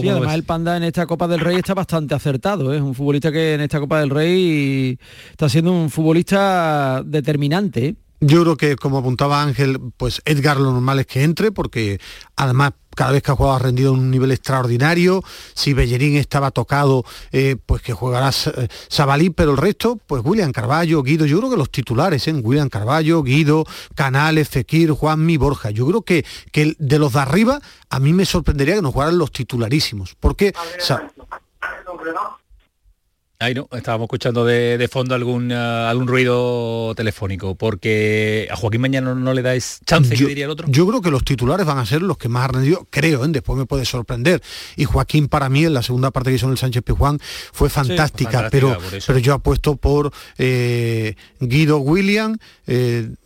[0.00, 2.76] Sí, además el Panda en esta Copa del Rey está bastante acertado, ¿eh?
[2.76, 4.98] es un futbolista que en esta Copa del Rey
[5.30, 7.86] está siendo un futbolista determinante.
[7.86, 7.96] ¿eh?
[8.24, 12.00] Yo creo que, como apuntaba Ángel, pues Edgar lo normal es que entre, porque
[12.36, 15.24] además cada vez que ha jugado ha rendido a un nivel extraordinario.
[15.54, 20.52] Si Bellerín estaba tocado, eh, pues que jugará eh, Sabalí, pero el resto, pues William
[20.52, 22.32] Carballo, Guido, yo creo que los titulares, ¿eh?
[22.32, 23.64] William Carballo, Guido,
[23.96, 25.70] Canales, Fekir, Juanmi, Borja.
[25.70, 29.18] Yo creo que, que de los de arriba, a mí me sorprendería que nos jugaran
[29.18, 30.14] los titularísimos.
[30.20, 30.54] Porque...
[33.42, 39.14] Ahí no, estábamos escuchando de, fondo algún, eh, algún ruido telefónico, porque a Joaquín Mañana
[39.14, 40.68] no, le dais chance, yo, diría el otro.
[40.70, 43.28] Yo creo que los titulares van a ser los que más han rendido, creo, ¿eh?
[43.30, 44.42] después me puede sorprender.
[44.76, 47.18] Y Joaquín para mí en la segunda parte que hizo en el Sánchez Pizjuán
[47.52, 52.38] fue fantástica, pero, pero yo apuesto por eh, Guido William,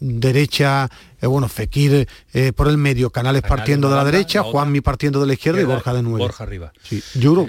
[0.00, 5.20] derecha eh, bueno, Fekir eh, por el medio, Canales, partiendo de la, derecha, Juanmi partiendo
[5.20, 6.18] de la izquierda y Borja de nuevo.
[6.18, 6.72] Borja arriba.
[7.14, 7.46] yo,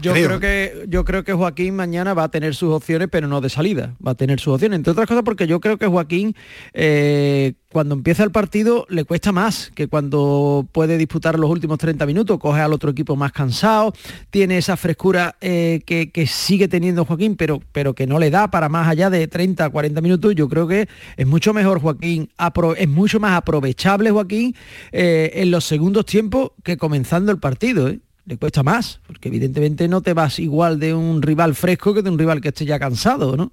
[0.00, 3.48] creo, que yo creo que Joaquín mañana va a tener sus opciones, pero no de
[3.48, 3.94] salida.
[4.04, 4.76] Va a tener sus opciones.
[4.76, 6.34] Entre otras cosas porque yo creo que Joaquín
[6.72, 12.06] eh, cuando empieza el partido le cuesta más que cuando puede disputar los últimos 30
[12.06, 13.92] minutos, coge al otro equipo más cansado,
[14.30, 18.88] tiene esa frescura que, sigue teniendo Joaquín, pero, pero que no le da para más
[18.88, 20.34] allá de 30, 40 minutos.
[20.34, 22.30] Yo creo que es mucho mejor Joaquín,
[22.78, 24.56] es mucho más aprovechable Joaquín
[24.90, 27.90] eh, en los segundos tiempos que comenzando el partido.
[27.90, 28.00] ¿eh?
[28.24, 32.08] Le cuesta más, porque evidentemente no te vas igual de un rival fresco que de
[32.08, 33.52] un rival que esté ya cansado, ¿no?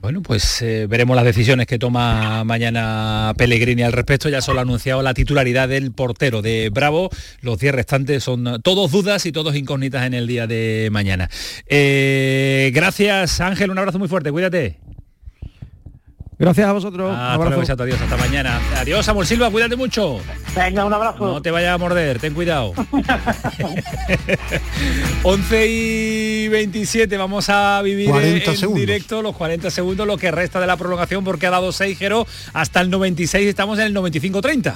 [0.00, 4.28] Bueno, pues eh, veremos las decisiones que toma mañana Pellegrini al respecto.
[4.28, 7.10] Ya solo ha anunciado la titularidad del portero de Bravo.
[7.40, 11.28] Los 10 restantes son todos dudas y todos incógnitas en el día de mañana.
[11.68, 14.78] gracias Ángel, un abrazo muy fuerte, cuídate.
[16.38, 17.10] Gracias a vosotros.
[17.12, 18.60] hasta luego, adiós, hasta mañana.
[18.76, 20.20] Adiós, Samuel Silva, cuídate mucho.
[20.54, 21.26] Venga, un abrazo.
[21.26, 22.74] No te vayas a morder, ten cuidado.
[25.24, 30.68] 11 y 27, vamos a vivir en directo los 40 segundos, lo que resta de
[30.68, 34.74] la prolongación, porque ha dado 6 0 hasta el 96, estamos en el 95-30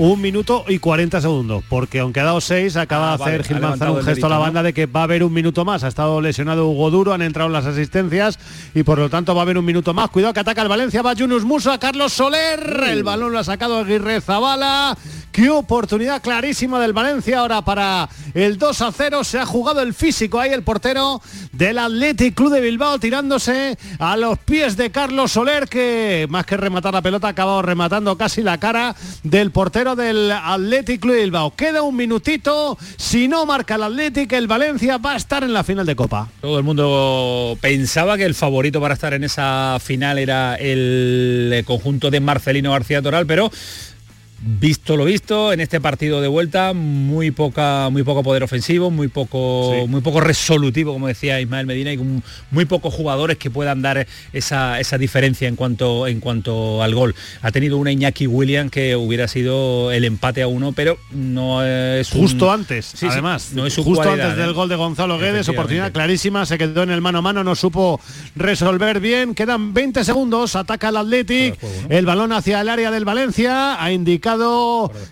[0.00, 3.60] un minuto y 40 segundos, porque aunque ha dado 6, acaba ah, de hacer Gil
[3.60, 5.84] Manzano un gesto a la banda de que va a haber un minuto más.
[5.84, 8.38] Ha estado lesionado Hugo Duro, han entrado las asistencias
[8.74, 10.08] y por lo tanto va a haber un minuto más.
[10.08, 13.76] Cuidado que ataca el Valencia, va Yunus Musa, Carlos Soler, el balón lo ha sacado
[13.76, 14.96] Aguirre Zabala.
[15.32, 19.22] Qué oportunidad clarísima del Valencia ahora para el 2 a 0.
[19.22, 24.16] Se ha jugado el físico ahí el portero del Athletic Club de Bilbao tirándose a
[24.16, 28.42] los pies de Carlos Soler que más que rematar la pelota ha acabado rematando casi
[28.42, 31.54] la cara del portero del Athletic Club Bilbao.
[31.54, 32.78] Queda un minutito.
[32.96, 36.28] Si no marca el Athletic, el Valencia va a estar en la final de Copa.
[36.40, 42.10] Todo el mundo pensaba que el favorito para estar en esa final era el conjunto
[42.10, 43.50] de Marcelino García Toral, pero
[44.42, 49.08] visto lo visto en este partido de vuelta muy poca muy poco poder ofensivo muy
[49.08, 51.98] poco muy poco resolutivo como decía Ismael Medina y
[52.50, 57.14] muy pocos jugadores que puedan dar esa, esa, diferencia en cuanto en cuanto al gol.
[57.42, 62.08] Ha tenido una Iñaki William que hubiera sido el empate a uno pero no es
[62.08, 63.52] justo antes además.
[63.52, 64.52] no es justo antes del ¿eh?
[64.52, 68.00] gol de Gonzalo Guedes oportunidad clarísima se quedó en el mano a mano no supo
[68.36, 69.34] resolver bien.
[69.34, 71.58] Quedan 20 segundos ataca el Athletic
[71.90, 74.29] el balón hacia el área del Valencia ha indicado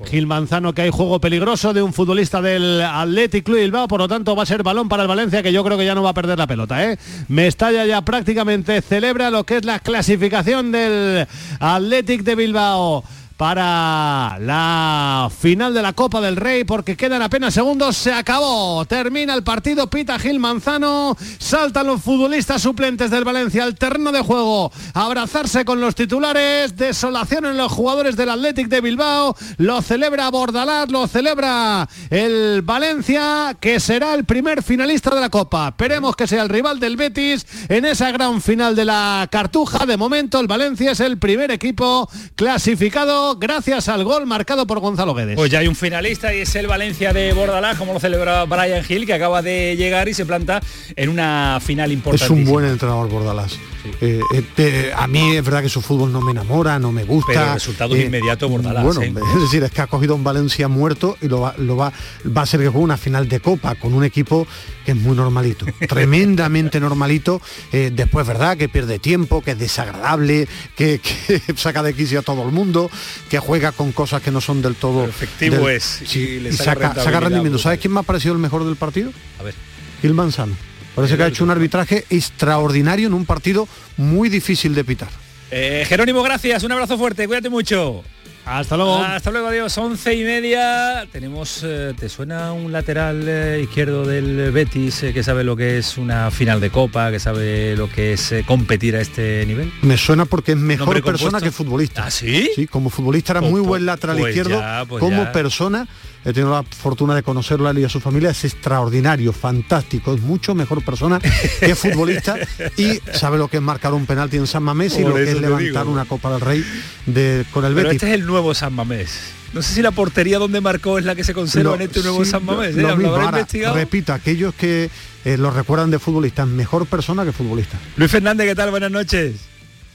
[0.04, 4.08] Gil Manzano que hay juego peligroso de un futbolista del Athletic Club Bilbao, por lo
[4.08, 6.10] tanto va a ser balón para el Valencia que yo creo que ya no va
[6.10, 6.84] a perder la pelota.
[6.84, 6.98] ¿eh?
[7.28, 11.26] Mestalla ya prácticamente celebra lo que es la clasificación del
[11.60, 13.04] Athletic de Bilbao
[13.38, 19.32] para la final de la Copa del Rey porque quedan apenas segundos, se acabó, termina
[19.32, 24.72] el partido, pita Gil Manzano, saltan los futbolistas suplentes del Valencia al terreno de juego,
[24.92, 30.90] abrazarse con los titulares, desolación en los jugadores del Athletic de Bilbao, lo celebra Bordalás,
[30.90, 35.68] lo celebra el Valencia, que será el primer finalista de la Copa.
[35.68, 39.86] Esperemos que sea el rival del Betis en esa gran final de la Cartuja.
[39.86, 45.14] De momento el Valencia es el primer equipo clasificado gracias al gol marcado por Gonzalo
[45.14, 45.36] Guedes.
[45.36, 48.84] Pues ya hay un finalista y es el Valencia de Bordalás, como lo celebraba Brian
[48.88, 50.60] Hill, que acaba de llegar y se planta
[50.96, 52.24] en una final importante.
[52.24, 53.58] Es un buen entrenador Bordalás.
[54.00, 54.20] Eh,
[54.56, 57.32] eh, a mí es verdad que su fútbol no me enamora, no me gusta.
[57.32, 58.84] Pero el resultado eh, inmediato Bordalás.
[58.84, 61.92] Bueno, es decir, es que ha cogido un Valencia muerto y lo va, lo va,
[62.36, 64.46] va a ser que juegue una final de Copa con un equipo
[64.84, 67.40] que es muy normalito, tremendamente normalito.
[67.70, 71.00] después, verdad, que pierde tiempo, que es desagradable, que,
[71.56, 72.90] saca de quicio a todo el mundo,
[73.28, 75.04] que juega con cosas que no son del todo...
[75.04, 76.02] efectivo es.
[76.14, 77.58] y, saca, rendimiento.
[77.58, 79.12] ¿Sabes quién me ha parecido el mejor del partido?
[79.38, 79.54] A ver.
[80.00, 80.56] Gil Manzano.
[80.94, 85.10] Parece que ha hecho un arbitraje extraordinario en un partido muy difícil de pitar.
[85.50, 88.02] Eh, Jerónimo, gracias, un abrazo fuerte, cuídate mucho.
[88.48, 88.96] Hasta luego.
[88.96, 89.76] Hasta luego, adiós.
[89.78, 91.06] Once y media.
[91.12, 95.98] Tenemos, eh, ¿te suena un lateral eh, izquierdo del Betis que sabe lo que es
[95.98, 99.72] una final de Copa, que sabe lo que es competir a este nivel?
[99.82, 102.06] Me suena porque es mejor persona que futbolista.
[102.06, 102.50] ¿Ah, sí?
[102.54, 104.62] Sí, como futbolista era muy buen lateral pues izquierdo.
[104.88, 105.86] Pues como persona
[106.24, 110.14] he tenido la fortuna de conocerlo a él y a su familia, es extraordinario, fantástico,
[110.14, 111.20] es mucho mejor persona
[111.60, 112.36] que futbolista
[112.76, 115.40] y sabe lo que es marcar un penalti en San Mamés y lo que es
[115.40, 116.64] levantar una Copa del Rey
[117.06, 117.88] de, con el Betis.
[117.88, 119.34] Pero este es el nuevo San Mamés.
[119.52, 122.24] No sé si la portería donde marcó es la que se conserva en este nuevo
[122.24, 122.76] San Mamés.
[122.76, 123.72] ¿eh?
[123.72, 124.90] repito, aquellos que
[125.24, 127.78] eh, lo recuerdan de futbolista, mejor persona que futbolista.
[127.96, 128.70] Luis Fernández, ¿qué tal?
[128.70, 129.36] Buenas noches.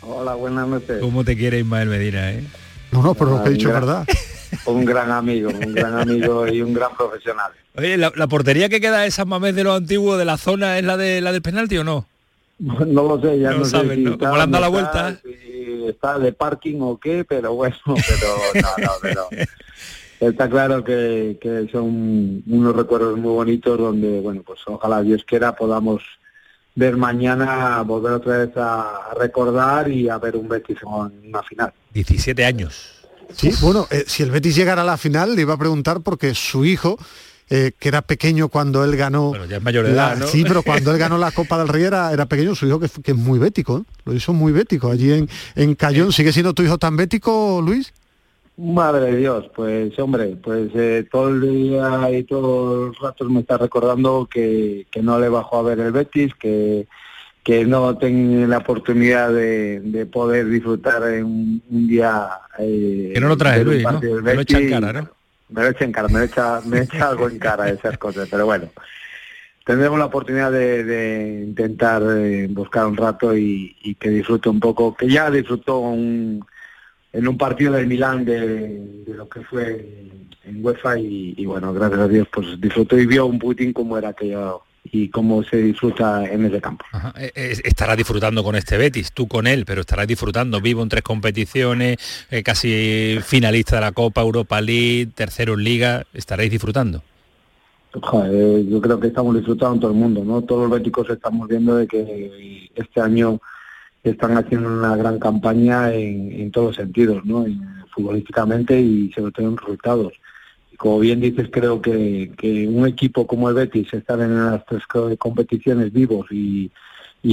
[0.02, 0.98] Hola, buenas noches.
[1.00, 2.32] ¿Cómo te quiere Ismael Medina?
[2.32, 2.44] Eh?
[2.94, 4.06] No, no, pero lo que he dicho es verdad.
[4.66, 7.52] un gran amigo, un gran amigo y un gran profesional.
[7.76, 10.86] Oye, ¿la, portería que queda de San Mamés de los antiguos de la zona es
[10.86, 12.06] la de la del penalti o no?
[12.60, 15.20] No, lo sé, ya no, sé si Como le han dado la vuelta.
[15.24, 19.28] Si está de parking o qué, pero bueno, pero no, no, pero
[20.20, 25.56] está claro que, que, son unos recuerdos muy bonitos donde, bueno, pues ojalá Dios quiera
[25.56, 26.04] podamos
[26.76, 31.74] ver mañana, volver otra vez a recordar y a ver un Betis en una final.
[31.94, 32.92] 17 años.
[33.34, 36.36] Sí, bueno, eh, si el Betis llegara a la final, le iba a preguntar porque
[36.36, 36.98] su hijo,
[37.50, 39.30] eh, que era pequeño cuando él ganó.
[39.30, 40.28] Bueno, ya es mayor edad, ¿no?
[40.28, 43.16] Sí, pero cuando él ganó la Copa del Rey era, pequeño, su hijo que, es
[43.16, 43.84] muy bético, ¿eh?
[44.06, 44.92] lo hizo muy bético.
[44.92, 47.94] Allí en, en Cayón, ¿sigue siendo tu hijo tan bético, Luis?
[48.56, 50.72] Madre de Dios, pues hombre, pues
[51.10, 55.58] todo el día y todos los ratos me está recordando que, que no le bajó
[55.58, 56.88] a ver el Betis, que
[57.44, 62.30] que no tengo la oportunidad de, poder disfrutar en un, día...
[62.58, 64.00] Eh, que no lo trae Luis, ¿no?
[64.00, 65.10] Me lo echa en cara, ¿no?
[65.50, 68.46] Me lo echa en cara, me echa, me echa algo en cara esas cosas, pero
[68.46, 68.70] bueno.
[69.66, 75.10] Tendremos la oportunidad de, intentar eh, buscar un rato y, que disfrute un poco, que
[75.10, 76.46] ya disfrutó un,
[77.14, 80.10] en un partido del Milán de, lo que fue
[80.44, 83.98] en, UEFA y, y, bueno, gracias a Dios pues disfrutó y vio un Putin como
[83.98, 86.86] era aquello y cómo se disfruta en ese campo.
[87.18, 90.90] Eh, eh, estará disfrutando con este Betis, tú con él, pero estará disfrutando, vivo en
[90.90, 91.98] tres competiciones,
[92.30, 97.02] eh, casi finalista de la Copa, Europa League, tercero en Liga, estaréis disfrutando.
[97.94, 100.42] yo creo que estamos disfrutando todo el mundo, ¿no?
[100.42, 103.40] Todos los béticos estamos viendo de que este año
[104.04, 107.46] están haciendo una gran campaña en, todos los sentidos, ¿no?
[107.96, 110.14] futbolísticamente y sobre todo en resultados
[110.78, 112.30] como bien dices, creo que,
[112.70, 114.84] un equipo como el Betis, estar en las tres
[115.18, 116.72] competiciones vivos y,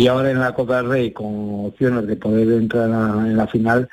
[0.09, 2.89] ahora en la Copa del Rey con opciones de poder entrar
[3.27, 3.89] en la final,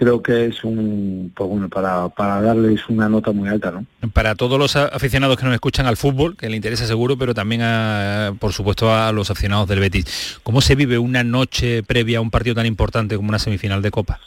[0.00, 3.84] creo que es un, pues bueno, para, para darles una nota muy alta, ¿no?
[4.14, 7.60] Para todos los aficionados que nos escuchan al fútbol, que le interesa seguro, pero también,
[8.38, 12.30] por supuesto, a los aficionados del Betis, ¿cómo se vive una noche previa a un
[12.30, 14.18] partido tan importante como una semifinal de Copa?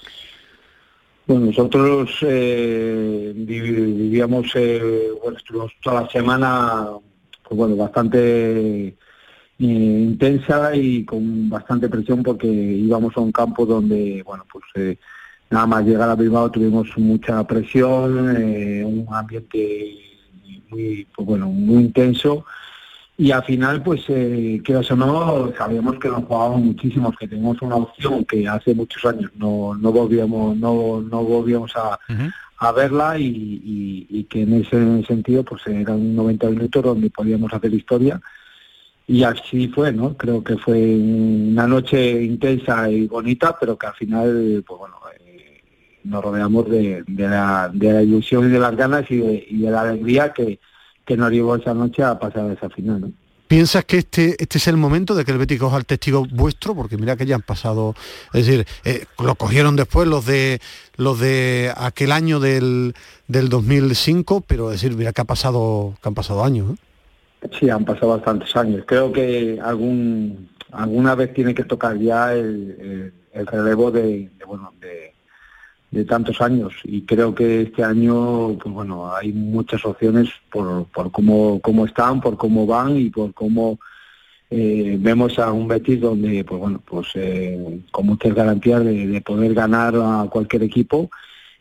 [1.25, 6.85] Bueno, nosotros eh, vivíamos, eh, bueno, estuvimos toda la semana,
[7.47, 8.93] pues bueno, bastante eh,
[9.57, 14.99] intensa y con bastante presión porque íbamos a un campo donde, bueno, pues eh,
[15.53, 19.95] nada más llegar a Bilbao tuvimos mucha presión, un ambiente
[20.69, 22.45] muy, pues bueno, muy intenso.
[23.15, 27.61] Y al final pues eh, que o no sabíamos que nos jugábamos muchísimos que teníamos
[27.61, 31.99] una opción que hace muchos años no no volvíamos no no volvíamos a,
[32.57, 38.19] a verla y, que en ese sentido pues eran 90 minutos donde podíamos hacer historia.
[39.05, 43.93] Y así fue no creo que fue una noche intensa y bonita pero que al
[43.93, 45.02] final pues bueno eh,
[46.03, 50.59] nos rodeamos de, la, ilusión y de las ganas y de, la alegría que,
[51.05, 53.01] que nos llevó esa noche a pasar a esa final.
[53.01, 53.11] ¿no?
[53.47, 56.73] ¿Piensas que este, este es el momento de que el Betis coja el testigo vuestro?
[56.73, 57.93] Porque mira que ya han pasado,
[58.33, 60.59] es decir, eh, lo cogieron después los de
[60.95, 62.95] los de aquel año del,
[63.27, 66.71] del 2005, pero es decir, mira que ha pasado, que han pasado años.
[66.71, 67.49] ¿eh?
[67.59, 68.85] Sí, han pasado bastantes años.
[68.87, 75.12] Creo que algún alguna vez tiene que tocar ya el, el, relevo de, bueno de,
[75.93, 81.11] de, tantos años y creo que este año pues bueno hay muchas opciones por, por
[81.11, 83.79] cómo, cómo están por cómo van y por cómo
[84.49, 89.53] eh, vemos a un Betis donde pues bueno pues eh, con muchas garantías de, poder
[89.53, 91.09] ganar a cualquier equipo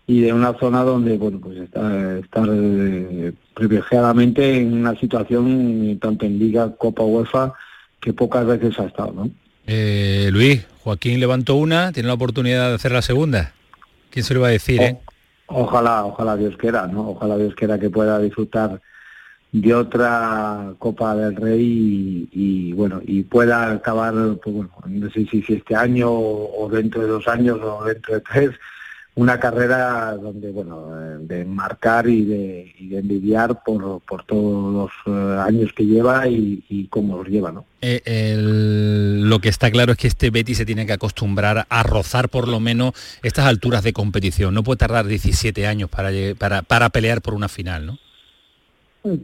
[0.06, 6.26] y de una zona donde bueno pues está estar eh, privilegiadamente en una situación tanto
[6.26, 7.54] en Liga Copa UEFA
[8.02, 9.30] que pocas veces ha estado, ¿no?
[9.66, 13.52] Eh, Luis, Joaquín levantó una, tiene la oportunidad de hacer la segunda.
[14.12, 14.98] ¿Quién se lo va a decir, eh?
[15.46, 17.10] Ojalá, ojalá Dios quiera, ¿no?
[17.10, 18.78] Ojalá Dios quiera que pueda disfrutar
[19.52, 25.42] de otra Copa del Rey y, bueno, y pueda acabar, pues bueno, no sé si,
[25.42, 28.50] si este año o dentro de dos años o dentro de tres,
[29.14, 34.72] una carrera donde, bueno, eh, de marcar y de, y de envidiar por, por todos
[34.72, 37.64] los eh, años que lleva y, cómo los lleva, ¿no?
[37.82, 42.28] Eh, lo que está claro es que este Betty se tiene que acostumbrar a rozar
[42.28, 44.54] por lo menos estas alturas de competición.
[44.54, 47.98] No puede tardar 17 años para, para, para pelear por una final, ¿no?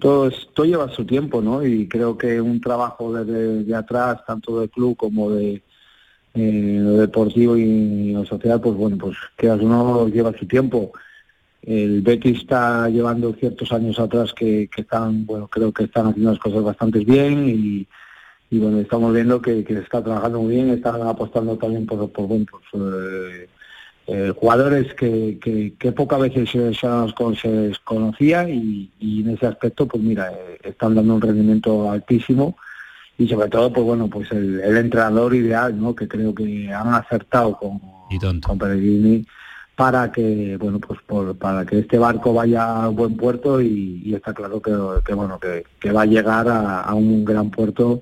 [0.01, 1.64] Todo, todo lleva su tiempo, ¿no?
[1.64, 5.62] Y creo que un trabajo desde de atrás, tanto del club como de
[6.35, 10.93] eh, lo deportivo y lo social, pues bueno, pues que uno lleva su tiempo.
[11.62, 16.41] El Betis está llevando ciertos años atrás que, están, bueno, creo que están haciendo las
[16.41, 17.49] cosas bastante bien
[18.51, 22.27] y, bueno, estamos viendo que, que está trabajando muy bien, están apostando también por, por,
[22.27, 23.49] bueno, pues, eh,
[24.07, 25.38] eh, jugadores que,
[25.79, 31.17] que, pocas veces se, se conocía y, y, en ese aspecto, pues mira, están dando
[31.17, 32.57] un rendimiento altísimo
[33.18, 37.59] y sobre todo pues bueno pues el, entrenador ideal no que creo que han acertado
[37.59, 37.81] con,
[38.40, 39.26] con Pellegrini
[39.74, 41.00] para que bueno pues
[41.37, 44.72] para que este barco vaya a buen puerto y, está claro que,
[45.14, 48.00] bueno que, va a llegar a, un gran puerto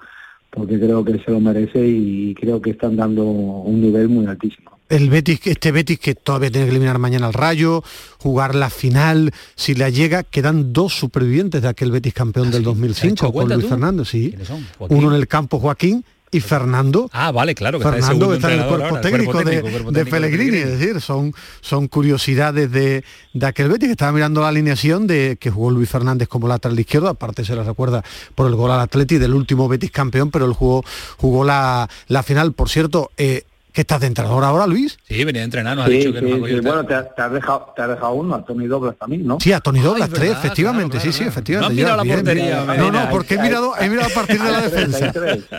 [0.50, 4.75] porque creo que se lo merece y creo que están dando un nivel muy altísimo
[4.88, 7.82] el Betis, este Betis que todavía tiene que eliminar mañana al Rayo,
[8.18, 12.62] jugar la final, si le llega, quedan dos supervivientes de aquel Betis campeón ah, del
[12.62, 14.34] 2005 con Luis Fernando, sí.
[14.78, 17.08] Uno en el campo Joaquín y Fernando.
[17.12, 17.78] Ah, vale, claro.
[17.78, 23.04] Que Fernando está, en el cuerpo técnico, de, Pellegrini, es decir, son, son curiosidades de,
[23.32, 26.78] de, aquel Betis que estaba mirando la alineación de que jugó Luis Fernández como lateral
[26.78, 30.46] izquierdo, aparte se la recuerda por el gol al Atleti del último Betis campeón, pero
[30.46, 30.84] él jugó,
[31.16, 32.52] jugó la, la final.
[32.52, 33.44] Por cierto, eh,
[33.76, 34.96] ¿Qué estás de entrenador ahora, Luis?
[35.06, 37.74] Sí, venía a entrenar, nos ha dicho que sí, no sí, Bueno, te, has dejado,
[37.76, 39.38] te has dejado uno, a Tony Doblas también, ¿no?
[39.38, 41.82] Sí, a Tony Doblas, tres, efectivamente, sí, sí, efectivamente.
[41.82, 42.64] No, la portería.
[42.64, 45.12] no, no, porque he mirado, he mirado a partir de la defensa.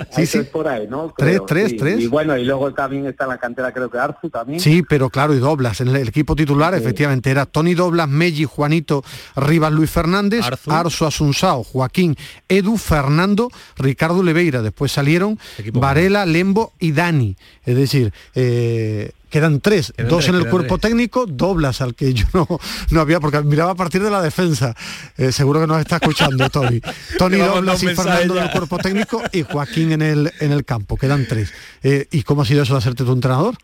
[0.10, 0.39] sí, sí.
[0.51, 1.13] por ahí, ¿no?
[1.15, 1.99] tres, tres, tres.
[1.99, 4.60] Y bueno, y luego también está en la cantera, creo que Arzu también.
[4.60, 5.82] Sí, pero claro, y Doblas.
[5.82, 9.03] En el, equipo titular, efectivamente, era Tony Doblas, Melli, Juanito,
[9.36, 12.15] Rivas, Luis Fernández, Arzu, Arzu Asunsao, Joaquín,
[12.49, 14.63] Edu, Fernando, Ricardo Leveira.
[14.63, 15.38] Después salieron
[15.71, 17.38] Varela, Lembo y Dani.
[17.63, 22.47] Es decir, eh, quedan tres, dos en el cuerpo técnico, doblas al que yo no,
[22.91, 24.75] no había, porque miraba a partir de la defensa.
[25.17, 26.81] Eh, seguro que nos está escuchando Tony.
[27.17, 30.97] Tony Doblas y Fernando en el cuerpo técnico y Joaquín en el, en el campo.
[30.97, 31.53] Quedan tres.
[31.83, 33.55] Eh, ¿Y cómo ha sido eso de hacerte tu entrenador?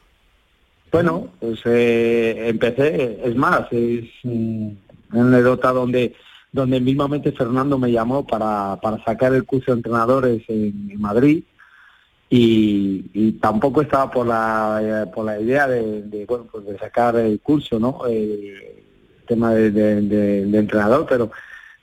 [0.92, 4.76] Bueno, pues eh, empecé, es más, es una
[5.12, 6.16] anécdota donde
[6.52, 11.44] donde mismamente Fernando me llamó para, para sacar el curso de entrenadores en Madrid
[12.36, 17.40] y, tampoco estaba por la, eh, por la idea de, bueno, pues de sacar el
[17.40, 18.08] curso, ¿no?
[18.08, 18.56] el
[19.28, 21.30] tema de, entrenador, pero,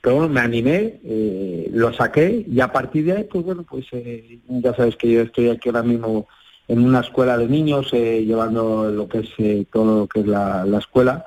[0.00, 3.86] pero bueno, me animé, eh, lo saqué y a partir de ahí, pues bueno, pues
[3.92, 6.26] eh, ya sabes que yo estoy aquí ahora mismo
[6.66, 11.26] en una escuela de niños, llevando lo que es todo lo que es la, escuela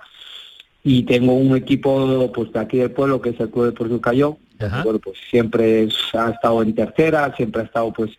[0.84, 4.38] y tengo un equipo pues de aquí del pueblo que es el Club de Cayó,
[4.84, 8.12] bueno, pues siempre ha estado en tercera, siempre ha estado pues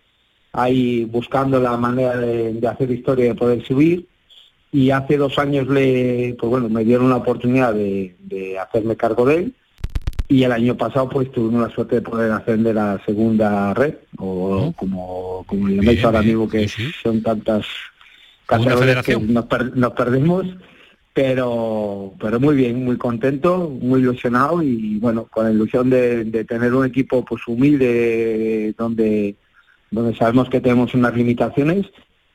[0.54, 4.06] ahí buscando la manera de, hacer historia y de poder subir.
[4.72, 9.36] Y hace dos años le, pues bueno, me dieron la oportunidad de, hacerme cargo de
[9.36, 9.54] él.
[10.26, 13.94] Y el año pasado pues tuve la suerte de poder ascender a la segunda red,
[14.16, 16.66] o como, como le he ahora mismo que
[17.02, 17.66] son tantas
[18.46, 20.46] categorías que nos, nos perdimos
[21.14, 26.44] pero pero muy bien, muy contento, muy ilusionado y bueno, con la ilusión de, de
[26.44, 29.36] tener un equipo pues humilde donde
[29.94, 31.86] donde sabemos que tenemos unas limitaciones,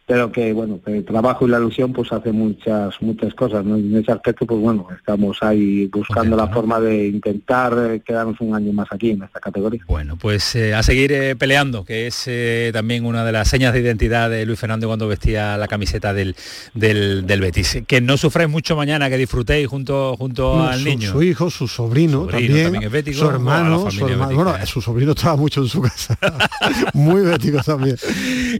[0.09, 3.75] pero que bueno, que el trabajo y la ilusión pues hace muchas muchas cosas, ¿no?
[3.75, 8.55] En ese aspecto pues bueno, estamos ahí buscando la forma de intentar eh, quedarnos un
[8.55, 9.83] año más aquí en esta categoría.
[9.87, 12.27] Bueno, pues eh, a seguir eh, peleando, que es
[12.73, 16.35] también una de las señas de identidad de Luis Fernando cuando vestía la camiseta del,
[16.73, 17.83] del, Betis.
[17.85, 21.11] Que no sufráis mucho mañana, que disfrutéis junto junto al niño.
[21.11, 22.81] Su hijo, su sobrino, también,
[23.13, 26.17] su hermano, su hermano, bueno, su sobrino estaba mucho en su casa.
[26.95, 27.95] Muy bético también.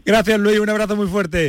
[0.04, 1.39] Gracias Luis, un abrazo muy fuerte.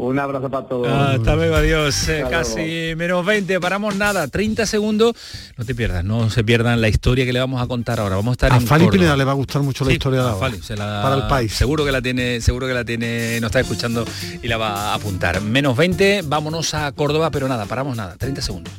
[0.00, 0.86] Un abrazo para todos.
[0.86, 2.08] hasta luego, adiós.
[2.08, 5.16] Eh, casi menos 20, paramos nada, 30 segundos.
[5.56, 8.14] No te pierdas, no se pierdan la historia que le vamos a contar ahora.
[8.14, 10.28] Vamos a estar a en Fali Pineda le va a gustar mucho la historia de
[10.28, 11.52] ahora, para el país.
[11.52, 14.04] Seguro que la tiene, seguro que la tiene, nos está escuchando
[14.40, 15.40] y la va a apuntar.
[15.40, 18.72] Menos 20, vámonos a Córdoba, pero nada, paramos nada, 30 segundos.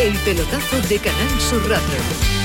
[0.00, 2.39] El pelotazo de Canal Sur Radio.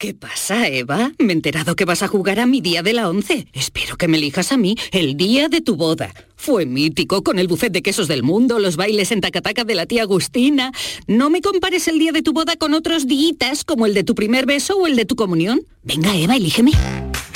[0.00, 1.10] ¿Qué pasa, Eva?
[1.18, 3.48] Me he enterado que vas a jugar a mi día de la once.
[3.52, 6.14] Espero que me elijas a mí el día de tu boda.
[6.36, 9.86] Fue mítico, con el buffet de quesos del mundo, los bailes en tacataca de la
[9.86, 10.70] tía Agustina.
[11.08, 14.14] No me compares el día de tu boda con otros días como el de tu
[14.14, 15.62] primer beso o el de tu comunión.
[15.82, 16.70] Venga, Eva, elígeme.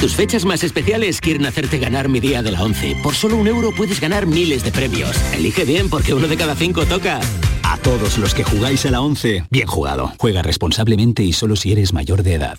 [0.02, 2.96] Tus fechas más especiales quieren hacerte ganar mi día de la once.
[3.04, 5.16] Por solo un euro puedes ganar miles de premios.
[5.32, 7.20] Elige bien porque uno de cada cinco toca.
[7.62, 10.12] A todos los que jugáis a la 11, bien jugado.
[10.18, 12.58] Juega responsablemente y solo si eres mayor de edad.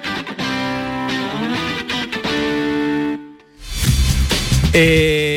[4.73, 5.30] Eh,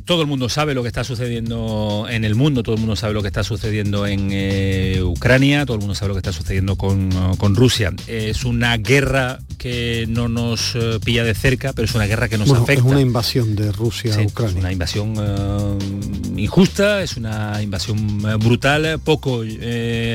[0.00, 3.14] todo el mundo sabe lo que está sucediendo en el mundo, todo el mundo sabe
[3.14, 6.76] lo que está sucediendo en eh, Ucrania, todo el mundo sabe lo que está sucediendo
[6.76, 7.92] con, con Rusia.
[8.06, 12.38] Es una guerra que no nos eh, pilla de cerca, pero es una guerra que
[12.38, 12.84] nos afecta.
[12.84, 14.50] Es una invasión de Rusia a Ucrania.
[14.50, 15.78] Es una invasión eh,
[16.36, 19.42] injusta, es una invasión brutal, poco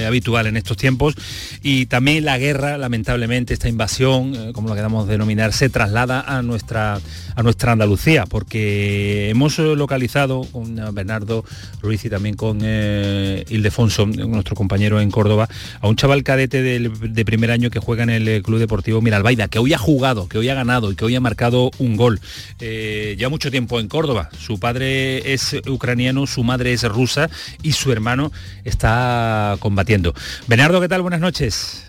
[0.07, 1.15] habitual en estos tiempos.
[1.61, 6.99] Y también la guerra, lamentablemente, esta invasión, como lo queramos denominar, se traslada a nuestra,
[7.35, 11.43] a nuestra Andalucía, porque hemos localizado con Bernardo
[11.81, 15.47] Ruiz y también con Ildefonso, nuestro compañero en Córdoba,
[15.81, 19.59] a un chaval cadete de primer año que juega en el Club Deportivo Miralbaida que
[19.59, 22.19] hoy ha jugado, que hoy ha ganado y que hoy ha marcado un gol.
[22.59, 24.29] Eh, ya mucho tiempo en Córdoba.
[24.37, 27.29] Su padre es ucraniano, su madre es rusa
[27.63, 28.31] y su hermano
[28.63, 30.13] está combatiendo.
[30.47, 31.01] Bernardo, ¿qué tal?
[31.01, 31.86] Buenas noches.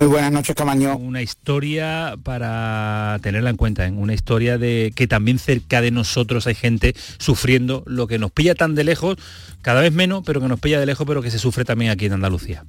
[0.00, 0.96] Muy buenas noches, Camaño.
[0.96, 3.90] Una historia para tenerla en cuenta, ¿eh?
[3.90, 8.54] una historia de que también cerca de nosotros hay gente sufriendo lo que nos pilla
[8.54, 9.18] tan de lejos,
[9.60, 12.06] cada vez menos, pero que nos pilla de lejos, pero que se sufre también aquí
[12.06, 12.64] en Andalucía.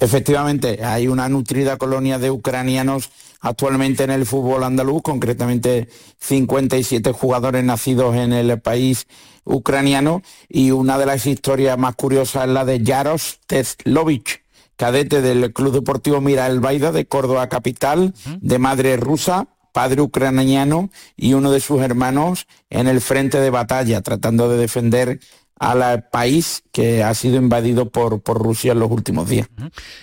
[0.00, 3.10] Efectivamente, hay una nutrida colonia de ucranianos
[3.42, 5.88] actualmente en el fútbol andaluz, concretamente
[6.20, 9.06] 57 jugadores nacidos en el país
[9.44, 14.40] ucraniano y una de las historias más curiosas es la de Jaros Teslovich,
[14.78, 20.88] cadete del Club Deportivo Mira El Baida de Córdoba Capital, de madre rusa, padre ucraniano
[21.16, 25.18] y uno de sus hermanos en el frente de batalla, tratando de defender
[25.58, 29.48] al país que ha sido invadido por, por Rusia en los últimos días.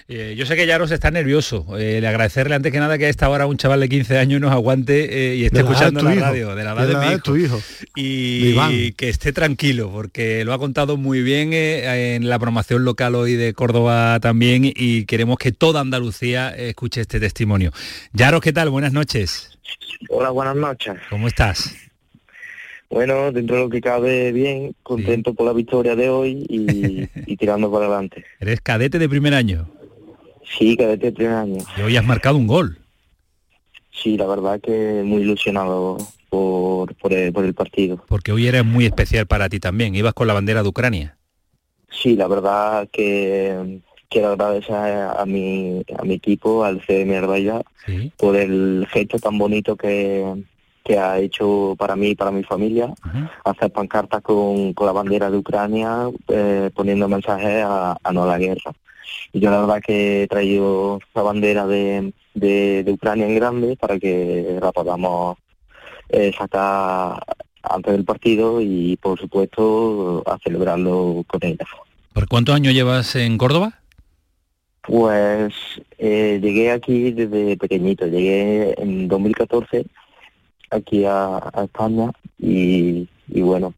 [0.08, 1.66] Eh, yo sé que Yaros está nervioso.
[1.78, 4.42] Eh, le agradecerle antes que nada que a esta hora un chaval de 15 años
[4.42, 7.62] nos aguante eh, y esté escuchando la radio, de la edad de, mi tu hijo.
[7.96, 13.36] Y, que esté tranquilo, porque lo ha contado muy bien en la promoción local hoy
[13.36, 17.72] de Córdoba también y queremos que toda Andalucía escuche este testimonio.
[18.14, 18.70] Yaros, ¿qué tal?
[18.70, 19.58] Buenas noches.
[20.10, 20.96] Hola, buenas noches.
[21.10, 21.74] ¿Cómo estás?
[22.96, 26.46] Bueno, dentro de lo que cabe bien, contento por la victoria de hoy
[27.28, 28.24] y, tirando para adelante.
[28.40, 29.68] ¿Eres cadete de primer año?
[30.58, 31.58] Sí, cadete de primer año.
[31.78, 32.80] Y hoy has marcado un gol.
[33.92, 35.98] Sí, la verdad que muy ilusionado
[36.30, 38.02] por, por, el, partido.
[38.08, 41.18] Porque hoy era muy especial para ti también, ibas con la bandera de Ucrania.
[41.90, 47.62] Sí, la verdad que quiero agradecer a mi, a mi equipo, al CDM Herbaya,
[48.16, 50.46] por el gesto tan bonito que,
[50.86, 52.94] que ha hecho para mí y para mi familia,
[53.44, 58.38] hacer pancartas con, con, la bandera de Ucrania, eh, poniendo mensajes a, no a la
[58.38, 58.72] guerra.
[59.34, 63.98] Y yo la verdad que he traído la bandera de, de, Ucrania en grande para
[63.98, 65.38] que la podamos
[66.10, 67.20] eh, sacar
[67.64, 71.66] antes del partido y por supuesto a celebrarlo con ella.
[72.14, 73.80] ¿Por cuántos años llevas en Córdoba?
[74.84, 75.52] Pues
[75.98, 79.88] eh, llegué aquí desde pequeñito, llegué en 2014
[80.76, 83.74] aquí a, España y, bueno,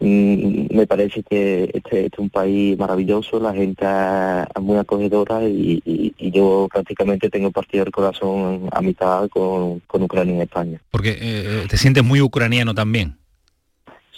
[0.00, 5.42] mm, me parece que este, este, es un país maravilloso, la gente es muy acogedora
[5.44, 10.80] y, yo prácticamente tengo partido del corazón a mitad con, con Ucrania y España.
[10.90, 13.16] Porque eh, te sientes muy ucraniano también.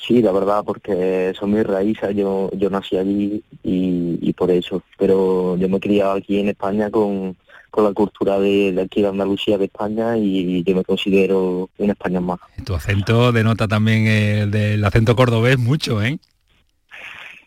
[0.06, 5.56] Sí, la verdad, porque son mis raíces, yo, yo nací allí y, por eso, pero
[5.56, 7.36] yo me he criado aquí en España con,
[7.76, 12.40] la cultura de, aquí de Andalucía, de España, y yo me considero un español más.
[12.64, 16.18] Tu acento denota también el del acento cordobés mucho, ¿eh?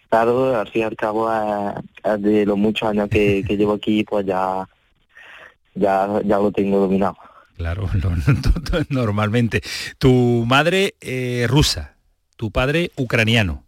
[0.10, 1.30] Claro, al fin y al cabo,
[2.20, 4.66] de los muchos años que, llevo aquí, pues ya,
[5.74, 7.18] ya, ya lo tengo dominado.
[7.58, 7.90] Claro,
[8.90, 9.62] normalmente.
[9.98, 11.95] Tu madre eh, rusa,
[12.36, 13.64] tu padre ucraniano.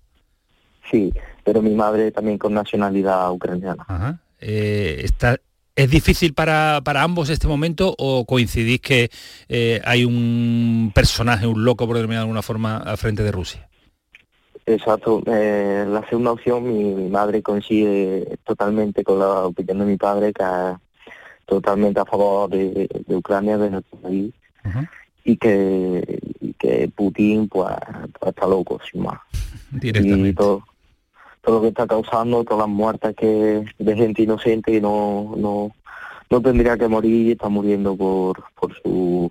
[0.89, 1.13] Sí,
[1.43, 3.85] pero mi madre también con nacionalidad ucraniana.
[3.87, 4.19] Ajá.
[4.39, 5.39] Eh, está,
[5.77, 9.11] ¿Es difícil para, para, ambos este momento o coincidís que
[9.47, 13.69] eh, hay un personaje, un loco, por determinar de alguna forma, al frente de Rusia?
[14.65, 15.21] Exacto.
[15.27, 20.41] Eh, la segunda opción, mi, madre coincide totalmente con la opinión de mi padre, que
[20.41, 21.13] es
[21.45, 24.33] totalmente a favor de, Ucrania, de nuestro país
[25.27, 26.19] y que,
[26.57, 27.75] que Putin pues,
[28.17, 29.19] pues, está loco, sin más.
[29.81, 30.63] Y todo,
[31.41, 35.71] todo lo que está causando, todas las muertes que de gente inocente que no, no,
[36.29, 39.29] no tendría que morir y está muriendo por, por su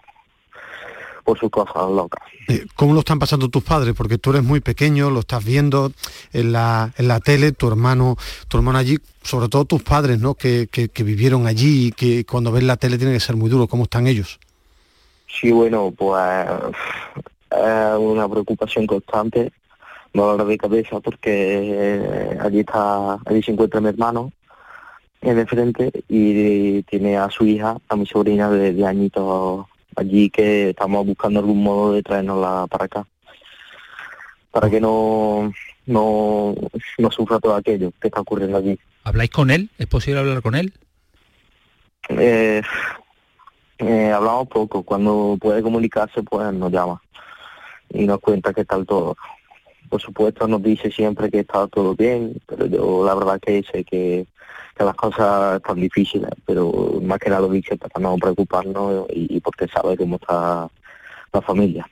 [1.24, 2.22] por sus cosas locas.
[2.46, 3.94] Eh, ¿Cómo lo están pasando tus padres?
[3.96, 5.92] Porque tú eres muy pequeño, lo estás viendo
[6.32, 8.16] en la, en la tele, tu hermano,
[8.46, 10.34] tu hermano allí, sobre todo tus padres, ¿no?
[10.34, 13.50] Que, que, que vivieron allí y que cuando ven la tele tiene que ser muy
[13.50, 13.66] duro.
[13.66, 14.38] ¿Cómo están ellos?
[15.38, 16.24] Sí, bueno, pues
[17.50, 19.52] es una preocupación constante,
[20.12, 24.32] dolor de cabeza porque eh, allí está, allí se encuentra mi hermano
[25.20, 29.66] en el frente y tiene a su hija, a mi sobrina de, de añitos
[29.96, 33.06] allí que estamos buscando algún modo de traernosla para acá
[34.56, 35.52] para que no,
[35.84, 36.54] no,
[36.96, 38.78] no sufra todo aquello que está ocurriendo allí.
[39.04, 39.68] ¿Habláis con él?
[39.76, 40.72] ¿Es posible hablar con él?
[42.08, 42.62] Eh,
[43.78, 47.02] eh, hablamos poco, cuando puede comunicarse pues nos llama
[47.90, 49.16] y nos cuenta que tal todo.
[49.88, 53.84] Por supuesto nos dice siempre que está todo bien, pero yo la verdad que sé
[53.84, 54.26] que,
[54.78, 59.66] las cosas están difíciles, pero más que nada lo dice para no preocuparnos y, porque
[59.68, 60.68] sabe cómo está
[61.32, 61.88] la familia.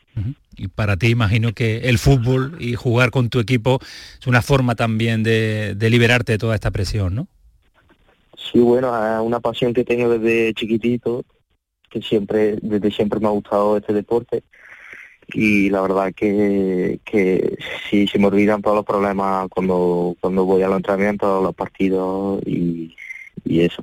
[0.54, 3.78] Y para ti imagino que el fútbol y jugar con tu equipo
[4.20, 7.26] es una forma también de, de liberarte de toda esta presión, ¿no?
[8.36, 11.24] Sí, bueno, es una pasión que tengo desde chiquitito
[11.90, 14.42] que siempre, desde siempre me ha gustado este deporte
[15.28, 17.56] y la verdad que, que
[17.88, 21.54] sí se me olvidan todos los problemas cuando, cuando voy a los entrenamientos, a los
[21.54, 22.94] partidos y,
[23.46, 23.82] eso.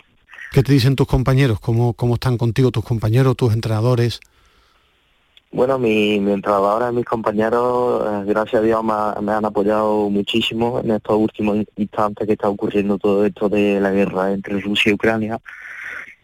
[0.51, 1.59] ¿Qué te dicen tus compañeros?
[1.59, 4.19] ¿Cómo, ¿Cómo están contigo tus compañeros, tus entrenadores?
[5.51, 10.09] Bueno, mi, mi entrenadora y mis compañeros, eh, gracias a Dios, me, me, han apoyado
[10.09, 14.89] muchísimo en estos últimos instantes que está ocurriendo todo esto de la guerra entre Rusia
[14.89, 15.39] y Ucrania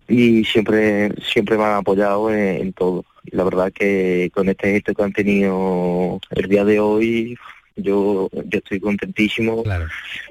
[0.08, 3.05] y siempre siempre me han apoyado en, todo.
[3.24, 7.38] Y la verdad que con este gesto que han tenido el día de hoy,
[7.76, 9.64] yo, yo estoy contentísimo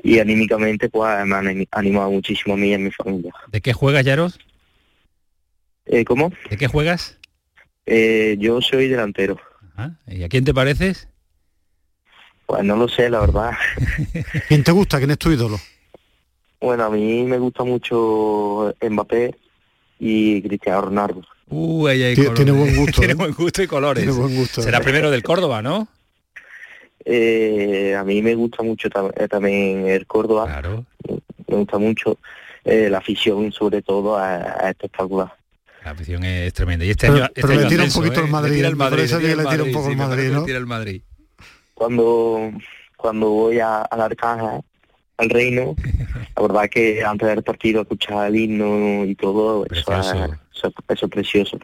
[0.02, 3.32] y anímicamente pues me han animado muchísimo a mí y a mi familia.
[3.48, 4.38] ¿De qué juegas, Yaros?
[5.86, 6.32] Eh, ¿Cómo?
[6.50, 7.18] ¿De qué juegas?
[7.84, 9.38] Eh, yo soy delantero.
[10.08, 11.08] ¿Y a quién te pareces?
[12.46, 13.52] Pues no lo sé, la verdad.
[14.48, 14.98] ¿Quién te gusta?
[14.98, 15.58] ¿Quién es tu ídolo?
[16.60, 19.34] Bueno, a mí me gusta mucho Mbappé,
[19.98, 21.22] y Cristiano Ronaldo.
[21.48, 22.92] Uh, ahí hay tiene, buen gusto.
[23.00, 23.16] tiene ¿eh?
[23.16, 24.04] buen gusto y colores.
[24.04, 24.62] Tiene buen gusto.
[24.62, 25.88] Será primero del Córdoba, ¿no?
[27.04, 30.46] Eh, a mí me gusta mucho eh, también el Córdoba.
[30.46, 30.84] Claro.
[31.46, 32.18] Me gusta mucho.
[32.64, 35.32] la afición, sobre todo, a, a espectacular.
[35.84, 36.84] La afición es tremenda.
[36.84, 38.50] Y este pero, año, este pero año le tira un poquito el Madrid.
[38.50, 40.44] Le tira el Madrid, le tira, le tira un poco el Madrid, ¿no?
[40.44, 41.02] tira el Madrid.
[41.74, 42.50] Cuando,
[42.96, 44.62] cuando voy a, al Arcángel,
[45.18, 45.74] al reino.
[46.36, 51.58] La verdad que antes del partido escuchar el himno y todo, eso es, precioso.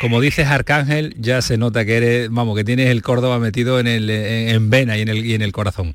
[0.00, 3.88] Como, dices Arcángel, ya se nota que eres, vamos, que tienes el Córdoba metido en
[3.88, 5.94] el en, vena y en el y en el corazón.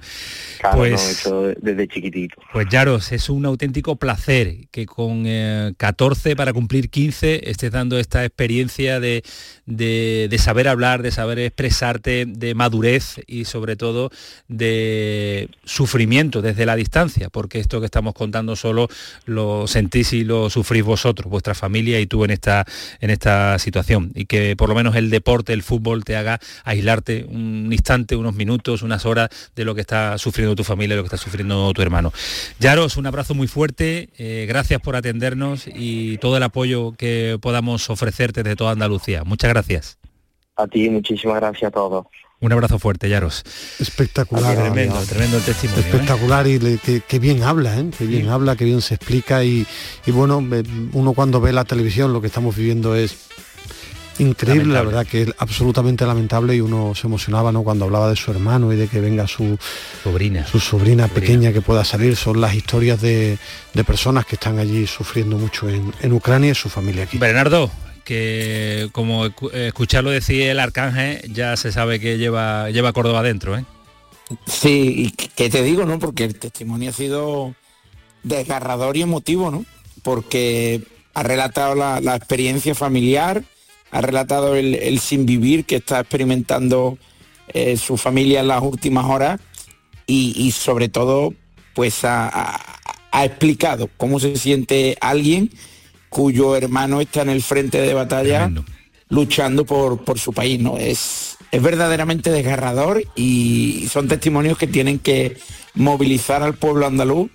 [0.73, 1.29] pues,
[1.61, 2.41] desde chiquitito.
[2.51, 5.23] Pues Yaros, es un auténtico placer que con
[5.77, 9.23] 14 eh, para cumplir 15 estés dando esta experiencia de,
[9.65, 14.09] de, saber hablar, de saber expresarte, de madurez y sobre todo
[14.47, 18.89] de sufrimiento desde la distancia, porque esto que estamos contando solo
[19.25, 22.65] lo sentís y lo sufrís vosotros, vuestra familia y tú en esta,
[22.99, 24.11] en esta situación.
[24.15, 28.35] Y que por lo menos el deporte, el fútbol te haga aislarte un instante, unos
[28.35, 31.81] minutos, unas horas de lo que está sufriendo tu familia, lo que está sufriendo tu
[31.81, 32.11] hermano.
[32.59, 37.89] Yaros, un abrazo muy fuerte, eh, gracias por atendernos y todo el apoyo que podamos
[37.89, 39.23] ofrecerte de toda Andalucía.
[39.23, 39.97] Muchas gracias.
[40.55, 42.05] A ti, muchísimas gracias a todos.
[42.43, 43.41] Un abrazo fuerte, Yaros.
[43.79, 44.57] Espectacular.
[44.57, 45.81] tremendo, tremendo el testimonio.
[45.81, 45.87] ¿eh?
[45.87, 46.59] Espectacular y
[47.07, 47.89] que, bien habla, ¿eh?
[47.97, 49.65] que bien habla, que bien se explica y,
[50.05, 50.45] y bueno,
[50.91, 53.15] uno cuando ve la televisión lo que estamos viviendo es
[54.19, 57.63] increíble, la verdad que es absolutamente lamentable y uno se emocionaba ¿no?
[57.63, 59.57] cuando hablaba de su hermano y de que venga su
[60.03, 62.17] sobrina, su sobrina, pequeña que pueda salir.
[62.17, 63.37] Son las historias de,
[63.85, 67.17] personas que están allí sufriendo mucho en, Ucrania y su familia aquí.
[67.17, 67.71] Bernardo,
[68.03, 73.65] que como escucharlo decir el arcángel, ya se sabe que lleva, lleva Córdoba adentro, ¿eh?
[74.47, 75.99] Sí, y que te digo, ¿no?
[75.99, 77.55] Porque el testimonio ha sido
[78.23, 79.65] desgarrador y emotivo, ¿no?
[80.01, 80.81] Porque
[81.13, 83.43] ha relatado la, la experiencia familiar,
[83.93, 86.97] ha relatado el, sin vivir que está experimentando
[87.49, 89.39] eh, su familia en las últimas horas
[90.07, 91.33] y, sobre todo
[91.75, 92.59] pues ha,
[93.13, 95.51] explicado cómo se siente alguien
[96.13, 98.51] cuyo hermano está en el frente de batalla
[99.09, 100.59] luchando por, por, su país.
[100.59, 100.77] ¿no?
[100.77, 105.37] Es, es verdaderamente desgarrador y son testimonios que tienen que
[105.73, 107.31] movilizar al pueblo andaluz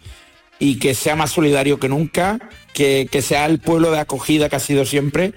[0.60, 2.38] y que sea más solidario que nunca,
[2.72, 5.34] que, que sea el pueblo de acogida que ha sido siempre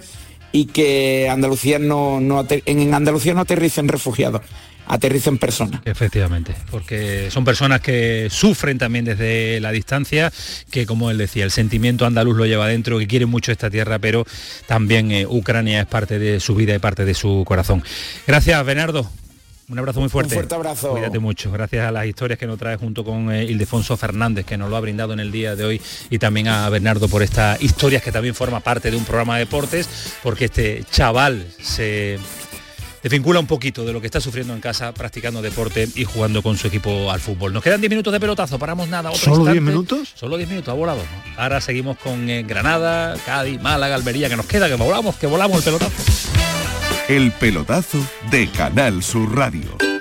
[0.52, 4.42] y que Andalucía no, en Andalucía no aterricen refugiados,
[4.88, 5.82] aterricen personas.
[5.86, 10.32] Efectivamente, porque son personas que sufren también desde la distancia,
[10.70, 14.00] que como él decía, el sentimiento andaluz lo lleva dentro, que quieren mucho esta tierra,
[14.00, 14.26] pero
[14.68, 17.84] también eh, Ucrania es parte de su vida y parte de su corazón.
[18.28, 19.10] Gracias, Bernardo.
[19.72, 20.36] Un abrazo muy fuerte.
[20.36, 20.92] Un fuerte abrazo.
[20.92, 21.50] Cuídate mucho.
[21.50, 24.76] Gracias a las historias que nos trae junto con eh, Ildefonso Fernández, que nos lo
[24.76, 28.12] ha brindado en el día de hoy, y también a Bernardo por estas historias que
[28.12, 29.88] también forma parte de un programa de deportes,
[30.22, 32.20] porque este chaval se
[33.02, 36.58] desvincula un poquito de lo que está sufriendo en casa practicando deporte y jugando con
[36.58, 37.54] su equipo al fútbol.
[37.54, 39.14] Nos quedan 10 minutos de pelotazo, paramos nada.
[39.16, 40.14] ¿Solo 10 minutos?
[40.16, 41.02] Solo 10 minutos, ha volado.
[41.38, 45.58] Ahora seguimos con eh, Granada, Cádiz, Málaga, Almería, que nos queda, que volamos, que volamos
[45.58, 45.93] el pelotazo.
[47.08, 47.97] El pelotazo
[48.30, 50.01] de Canal Sur Radio.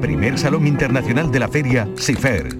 [0.00, 2.56] Primer Salón Internacional de la Feria, CIFER.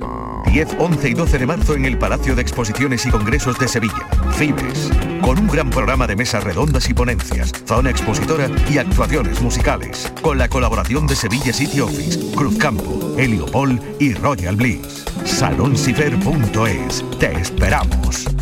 [0.46, 4.06] 10, 11 y 12 de marzo en el Palacio de Exposiciones y Congresos de Sevilla.
[4.32, 4.90] Fibes.
[5.22, 10.12] Con un gran programa de mesas redondas y ponencias, zona expositora y actuaciones musicales.
[10.20, 15.04] Con la colaboración de Sevilla City Office, Cruzcampo, Heliopol y Royal Bliss.
[15.24, 17.04] Salonsifer.es.
[17.18, 18.41] Te esperamos.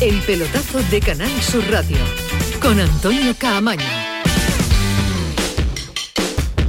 [0.00, 1.96] El pelotazo de Canal Sur Radio
[2.60, 3.82] con Antonio Caamaño.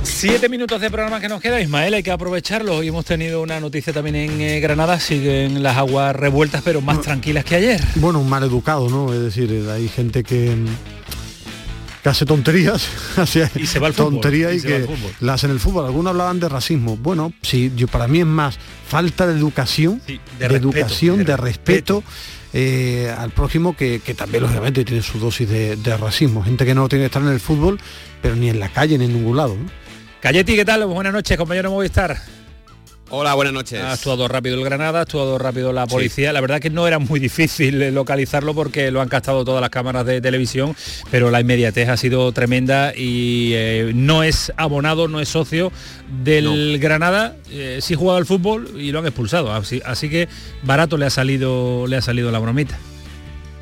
[0.01, 2.77] Siete minutos de programa que nos queda, Ismael, hay que aprovecharlo.
[2.77, 7.01] Hoy hemos tenido una noticia también en eh, Granada, siguen las aguas revueltas, pero más
[7.01, 7.81] tranquilas que ayer.
[7.95, 9.13] Bueno, un mal educado, ¿no?
[9.13, 10.55] Es decir, hay gente que,
[12.05, 14.87] hace tonterías, hace y se va al tontería y, y que
[15.19, 15.85] las en el fútbol.
[15.85, 16.95] Algunos hablaban de racismo.
[16.95, 18.57] Bueno, sí, yo para mí es más
[18.87, 22.05] falta de educación, de, educación, de, respeto
[22.59, 26.43] eh, al prójimo que, también lógicamente tiene su dosis de, racismo.
[26.43, 27.79] Gente que no tiene que estar en el fútbol,
[28.19, 29.55] pero ni en la calle ni en ningún lado.
[29.55, 29.69] ¿no?
[30.21, 30.83] Cayeti, ¿qué tal?
[30.85, 32.17] Buenas noches, compañero Movistar.
[33.09, 33.81] Hola, buenas noches.
[33.81, 36.33] Ha actuado rápido el Granada, ha actuado rápido la policía.
[36.33, 39.69] La verdad que no era muy difícil eh, localizarlo porque lo han captado todas las
[39.69, 40.75] cámaras de televisión,
[41.09, 45.71] pero la inmediatez ha sido tremenda y eh, no es abonado, no es socio
[46.21, 47.37] del Granada.
[47.49, 49.53] Eh, sí jugaba al fútbol y lo han expulsado.
[49.53, 50.27] Así, así que
[50.63, 52.77] barato le ha salido, le ha salido la bromita.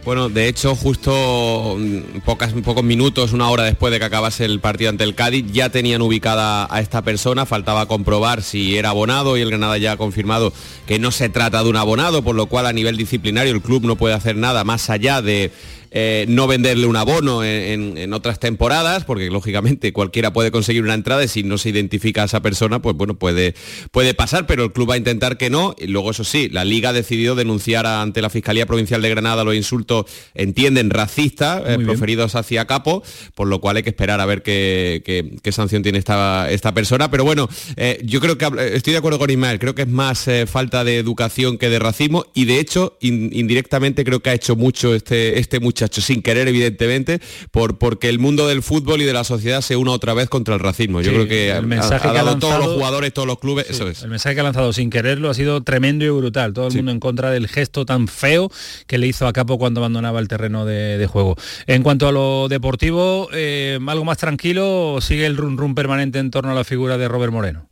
[0.05, 4.91] Bueno, de hecho, justo mm, pocos minutos, una hora después de que acabase el partido
[4.91, 9.41] ante el Cádiz, ya tenían ubicada a esta persona, faltaba comprobar si era abonado y
[9.41, 10.53] el Granada ya ha confirmado
[10.85, 13.83] que no se trata de un abonado, por lo cual a nivel disciplinario el club
[13.83, 15.51] no puede hacer nada más allá de
[15.97, 21.23] eh, no venderle un abono en, otras temporadas, porque lógicamente cualquiera puede conseguir una entrada
[21.23, 23.55] y si no se identifica a esa persona, pues bueno, puede,
[23.91, 25.73] puede pasar, pero el club va a intentar que no.
[25.77, 29.45] Y luego, eso sí, la liga ha decidido denunciar ante la Fiscalía Provincial de Granada
[29.45, 33.01] los insultos, entienden, racistas eh, proferidos hacia Capo,
[33.33, 37.09] por lo cual hay que esperar a ver qué, sanción tiene esta, esta persona.
[37.09, 40.27] Pero bueno, eh, yo creo que estoy de acuerdo con Ismael, creo que es más
[40.47, 44.93] falta de educación que de racismo y de hecho, indirectamente creo que ha hecho mucho
[44.93, 47.19] este, este muchacho sin querer evidentemente,
[47.51, 50.53] por, porque el mundo del fútbol y de la sociedad se una otra vez contra
[50.53, 51.01] el racismo.
[51.01, 53.69] Yo creo que el mensaje ha, que ha dado todos los jugadores, todos los clubes,
[53.69, 54.03] eso es.
[54.03, 56.53] El mensaje que ha lanzado sin quererlo ha sido tremendo y brutal.
[56.53, 58.51] Todo el mundo en contra del gesto tan feo
[58.88, 61.36] que le hizo a Capo cuando abandonaba el terreno de, juego.
[61.67, 66.31] En cuanto a lo deportivo, eh, algo más tranquilo, sigue el run run permanente en
[66.31, 67.69] torno a la figura de Robert Moreno.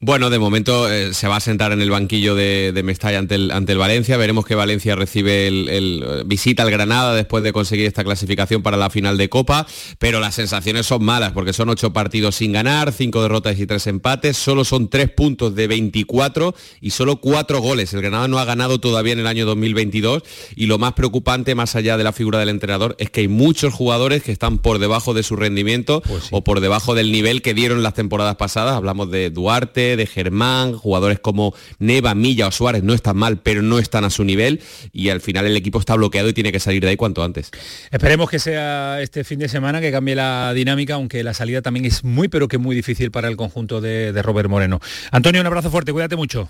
[0.00, 3.50] Bueno, de momento eh, se va a sentar en el banquillo de, Mestalla ante el,
[3.50, 4.16] ante el Valencia.
[4.16, 8.90] Veremos que Valencia recibe el, visita al Granada después de conseguir esta clasificación para la
[8.90, 9.66] final de Copa.
[9.98, 13.88] Pero las sensaciones son malas porque son ocho partidos sin ganar, cinco derrotas y tres
[13.88, 14.36] empates.
[14.36, 17.92] Solo son tres puntos de 24 y solo cuatro goles.
[17.92, 20.22] El Granada no ha ganado todavía en el año 2022
[20.54, 23.74] y lo más preocupante, más allá de la figura del entrenador, es que hay muchos
[23.74, 27.52] jugadores que están por debajo de su rendimiento pues o por debajo del nivel que
[27.52, 28.76] dieron las temporadas pasadas.
[28.76, 33.62] Hablamos de Duarte de Germán, jugadores como Neva, Milla o Suárez no están mal, pero
[33.62, 34.60] no están a su nivel
[34.92, 37.50] y al final el equipo está bloqueado y tiene que salir de ahí cuanto antes.
[37.90, 41.86] Esperemos que sea este fin de semana que cambie la dinámica, aunque la salida también
[41.86, 44.80] es muy pero que muy difícil para el conjunto de, de Robert Moreno.
[45.10, 46.48] Antonio, un abrazo fuerte, cuídate mucho.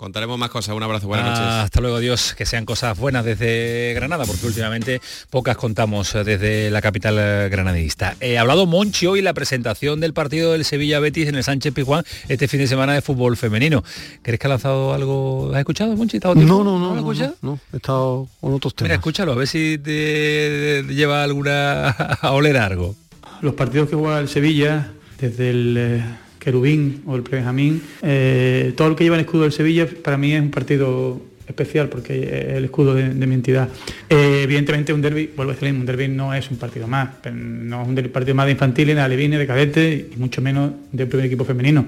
[0.00, 0.74] Contaremos más cosas.
[0.74, 1.44] Un abrazo, buenas noches.
[1.44, 2.32] Hasta luego, Dios.
[2.32, 4.98] Que sean cosas buenas desde Granada, porque últimamente
[5.28, 7.16] pocas contamos desde la capital
[7.50, 8.16] granadista.
[8.18, 12.02] He hablado Monchi hoy la presentación del partido del Sevilla Betis en el Sánchez Pizjuán
[12.28, 13.84] este fin de semana de fútbol femenino.
[14.22, 15.50] ¿Crees que ha lanzado algo?
[15.52, 16.18] ¿Has escuchado, Monchi?
[16.18, 18.88] No, no, no, ¿No, no, no, He estado con otros temas.
[18.88, 21.90] Mira, escúchalo, a ver si te lleva alguna
[22.22, 22.96] a oler algo.
[23.42, 26.04] Los partidos que juega el Sevilla desde el eh,
[26.40, 27.80] querubín o el prebenjamín.
[28.02, 31.88] Eh, todo lo que lleva el escudo del Sevilla para mí es un partido especial
[31.88, 33.68] porque es el escudo de, mi entidad.
[34.08, 37.82] Eh, evidentemente un derby, vuelvo a decir, un derby no es un partido más, no
[37.82, 41.26] es un partido más de infantiles, de alevines, de cadete y mucho menos del primer
[41.26, 41.86] equipo femenino.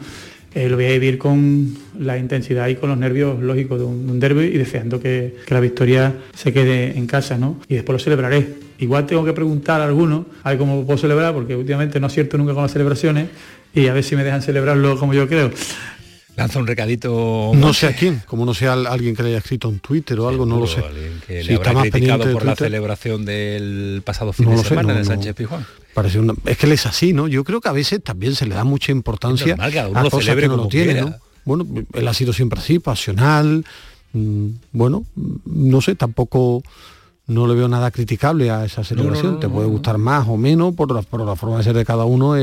[0.54, 4.20] Eh, lo voy a vivir con la intensidad y con los nervios lógicos de un,
[4.20, 7.58] derby y deseando que, la victoria se quede en casa, ¿no?
[7.68, 8.60] Y después lo celebraré.
[8.78, 12.36] Igual tengo que preguntar a algunos a ver cómo puedo celebrar, porque últimamente no acierto
[12.36, 13.28] nunca con las celebraciones,
[13.74, 15.50] y a ver si me dejan celebrarlo como yo creo.
[16.36, 17.52] Lanza un recadito.
[17.54, 20.28] No sé a quién, como no sea alguien que le haya escrito en Twitter o
[20.28, 20.82] algo, no lo sé.
[21.26, 25.66] Que le habrá criticado por la celebración del pasado fin de semana de Sánchez Pijuán.
[25.92, 27.28] Parece es que él es así, ¿no?
[27.28, 30.56] Yo creo que a veces también se le da mucha importancia a cosas que no
[30.56, 31.14] lo tiene, ¿no?
[31.44, 33.64] Bueno, él ha sido siempre así, pasional.
[34.12, 35.04] Mm, bueno,
[35.44, 36.62] no sé, tampoco
[37.32, 39.40] no le veo nada criticable a esa celebración.
[39.40, 42.04] Te puede gustar más o menos por la, por la forma de ser de cada
[42.04, 42.34] uno.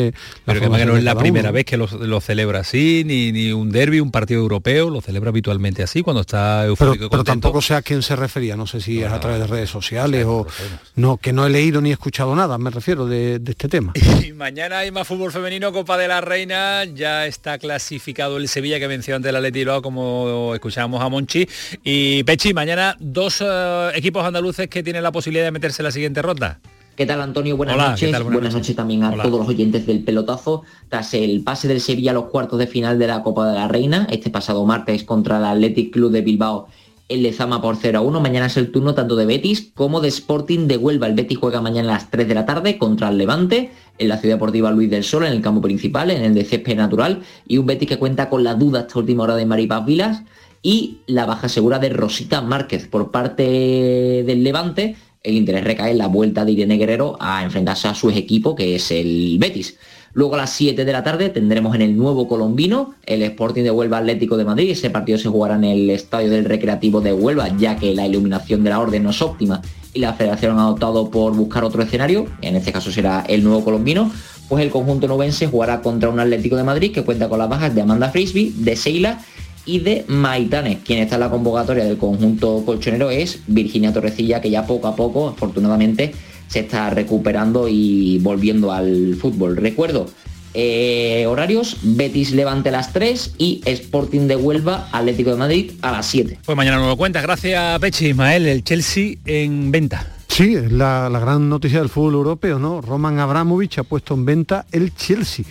[0.45, 3.99] Pero que, no es la primera vez que lo, celebra así, ni, ni, un derby,
[3.99, 7.09] un partido europeo, lo celebra habitualmente así cuando está eufórico.
[7.09, 9.69] Pero, tampoco sé a quién se refería, no sé si es a través de redes
[9.69, 10.47] sociales o
[10.95, 13.93] no, que no he leído ni escuchado nada, me refiero de, este tema.
[14.19, 18.79] Y mañana hay más fútbol femenino, Copa de la Reina, ya está clasificado el Sevilla
[18.79, 21.47] que venció ante el Atleti como escuchábamos a Monchi.
[21.83, 25.91] Y Pechi, mañana dos eh, equipos andaluces que tiene la posibilidad de meterse en la
[25.91, 26.59] siguiente ronda?
[26.99, 27.55] ¿Qué tal Antonio?
[27.55, 28.23] Buenas noches.
[28.25, 28.75] Buenas, noches.
[28.75, 30.63] también a todos los oyentes del pelotazo.
[30.89, 33.69] Tras el pase del Sevilla a los cuartos de final de la Copa de la
[33.69, 36.67] Reina, este pasado martes contra el Athletic Club de Bilbao,
[37.07, 38.19] el Lezama por 0 a 1.
[38.19, 41.07] Mañana es el turno tanto de Betis como de Sporting de Huelva.
[41.07, 44.17] El Betis juega mañana a las 3 de la tarde contra el Levante en la
[44.17, 47.21] Ciudad Deportiva Luis del Sol, en el campo principal, en el de césped natural.
[47.47, 50.23] Y un Betis que cuenta con la duda esta última hora de Maripaz Vilas
[50.61, 54.95] y la baja segura de Rosita Márquez por parte del Levante.
[55.23, 58.75] El interés recae en la vuelta de Irene Guerrero a enfrentarse a su equipo, que
[58.75, 59.77] es el Betis.
[60.13, 63.71] Luego a las 7 de la tarde tendremos en el nuevo colombino el Sporting de
[63.71, 64.71] Huelva Atlético de Madrid.
[64.71, 68.63] Ese partido se jugará en el Estadio del Recreativo de Huelva, ya que la iluminación
[68.63, 69.61] de la orden no es óptima
[69.93, 73.63] y la federación ha optado por buscar otro escenario, en este caso será el nuevo
[73.63, 74.11] colombino.
[74.47, 77.75] pues el conjunto nubense jugará contra un Atlético de Madrid que cuenta con las bajas
[77.75, 79.19] de Amanda Frisby, de Seila
[79.65, 80.79] y de Maitane.
[80.83, 84.95] Quien está en la convocatoria del conjunto colchonero es Virginia Torrecilla, que ya poco a
[84.95, 86.13] poco, afortunadamente,
[86.47, 89.57] se está recuperando y volviendo al fútbol.
[89.57, 90.07] Recuerdo,
[90.53, 95.91] eh, horarios, Betis Levante a las 3 y Sporting de Huelva, Atlético de Madrid a
[95.91, 96.39] las 7.
[96.43, 97.21] Pues mañana nos lo cuentas.
[97.21, 100.07] Gracias, Pechi Ismael, el Chelsea en venta.
[100.27, 102.81] Sí, es la, la gran noticia del fútbol europeo, ¿no?
[102.81, 105.45] Roman Abramovich ha puesto en venta el Chelsea.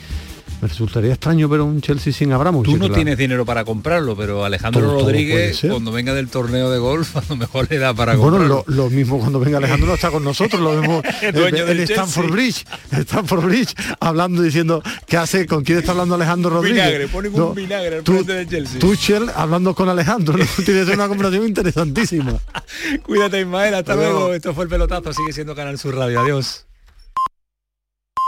[0.60, 2.68] Me resultaría extraño ver un Chelsea sin Abramovich.
[2.70, 6.78] Tú no tienes dinero para comprarlo, pero Alejandro Todo- Rodríguez, cuando venga del torneo de
[6.78, 8.64] golf, a lo mejor le da para Bueno, comprarlo.
[8.66, 11.80] lo, lo mismo cuando venga Alejandro no está con nosotros, lo vemos El en del
[11.80, 12.30] Stanford.
[12.30, 17.08] Bridge, Stanford Bridge, hablando diciendo qué hace, con quién está hablando Alejandro Rodríguez.
[17.10, 18.80] Ponen un vinagre al tú- frente del Chelsea.
[18.80, 20.44] Tuchel hablando con Alejandro, ¿no?
[20.64, 22.34] tiene que ser una conversación interesantísima.
[23.04, 23.74] Cuídate, Ismael.
[23.74, 24.18] Hasta Hasta luego.
[24.18, 24.34] luego.
[24.34, 25.12] Esto fue el pelotazo.
[25.12, 26.20] Sigue siendo Canal Sur Radio.
[26.20, 26.66] Adiós.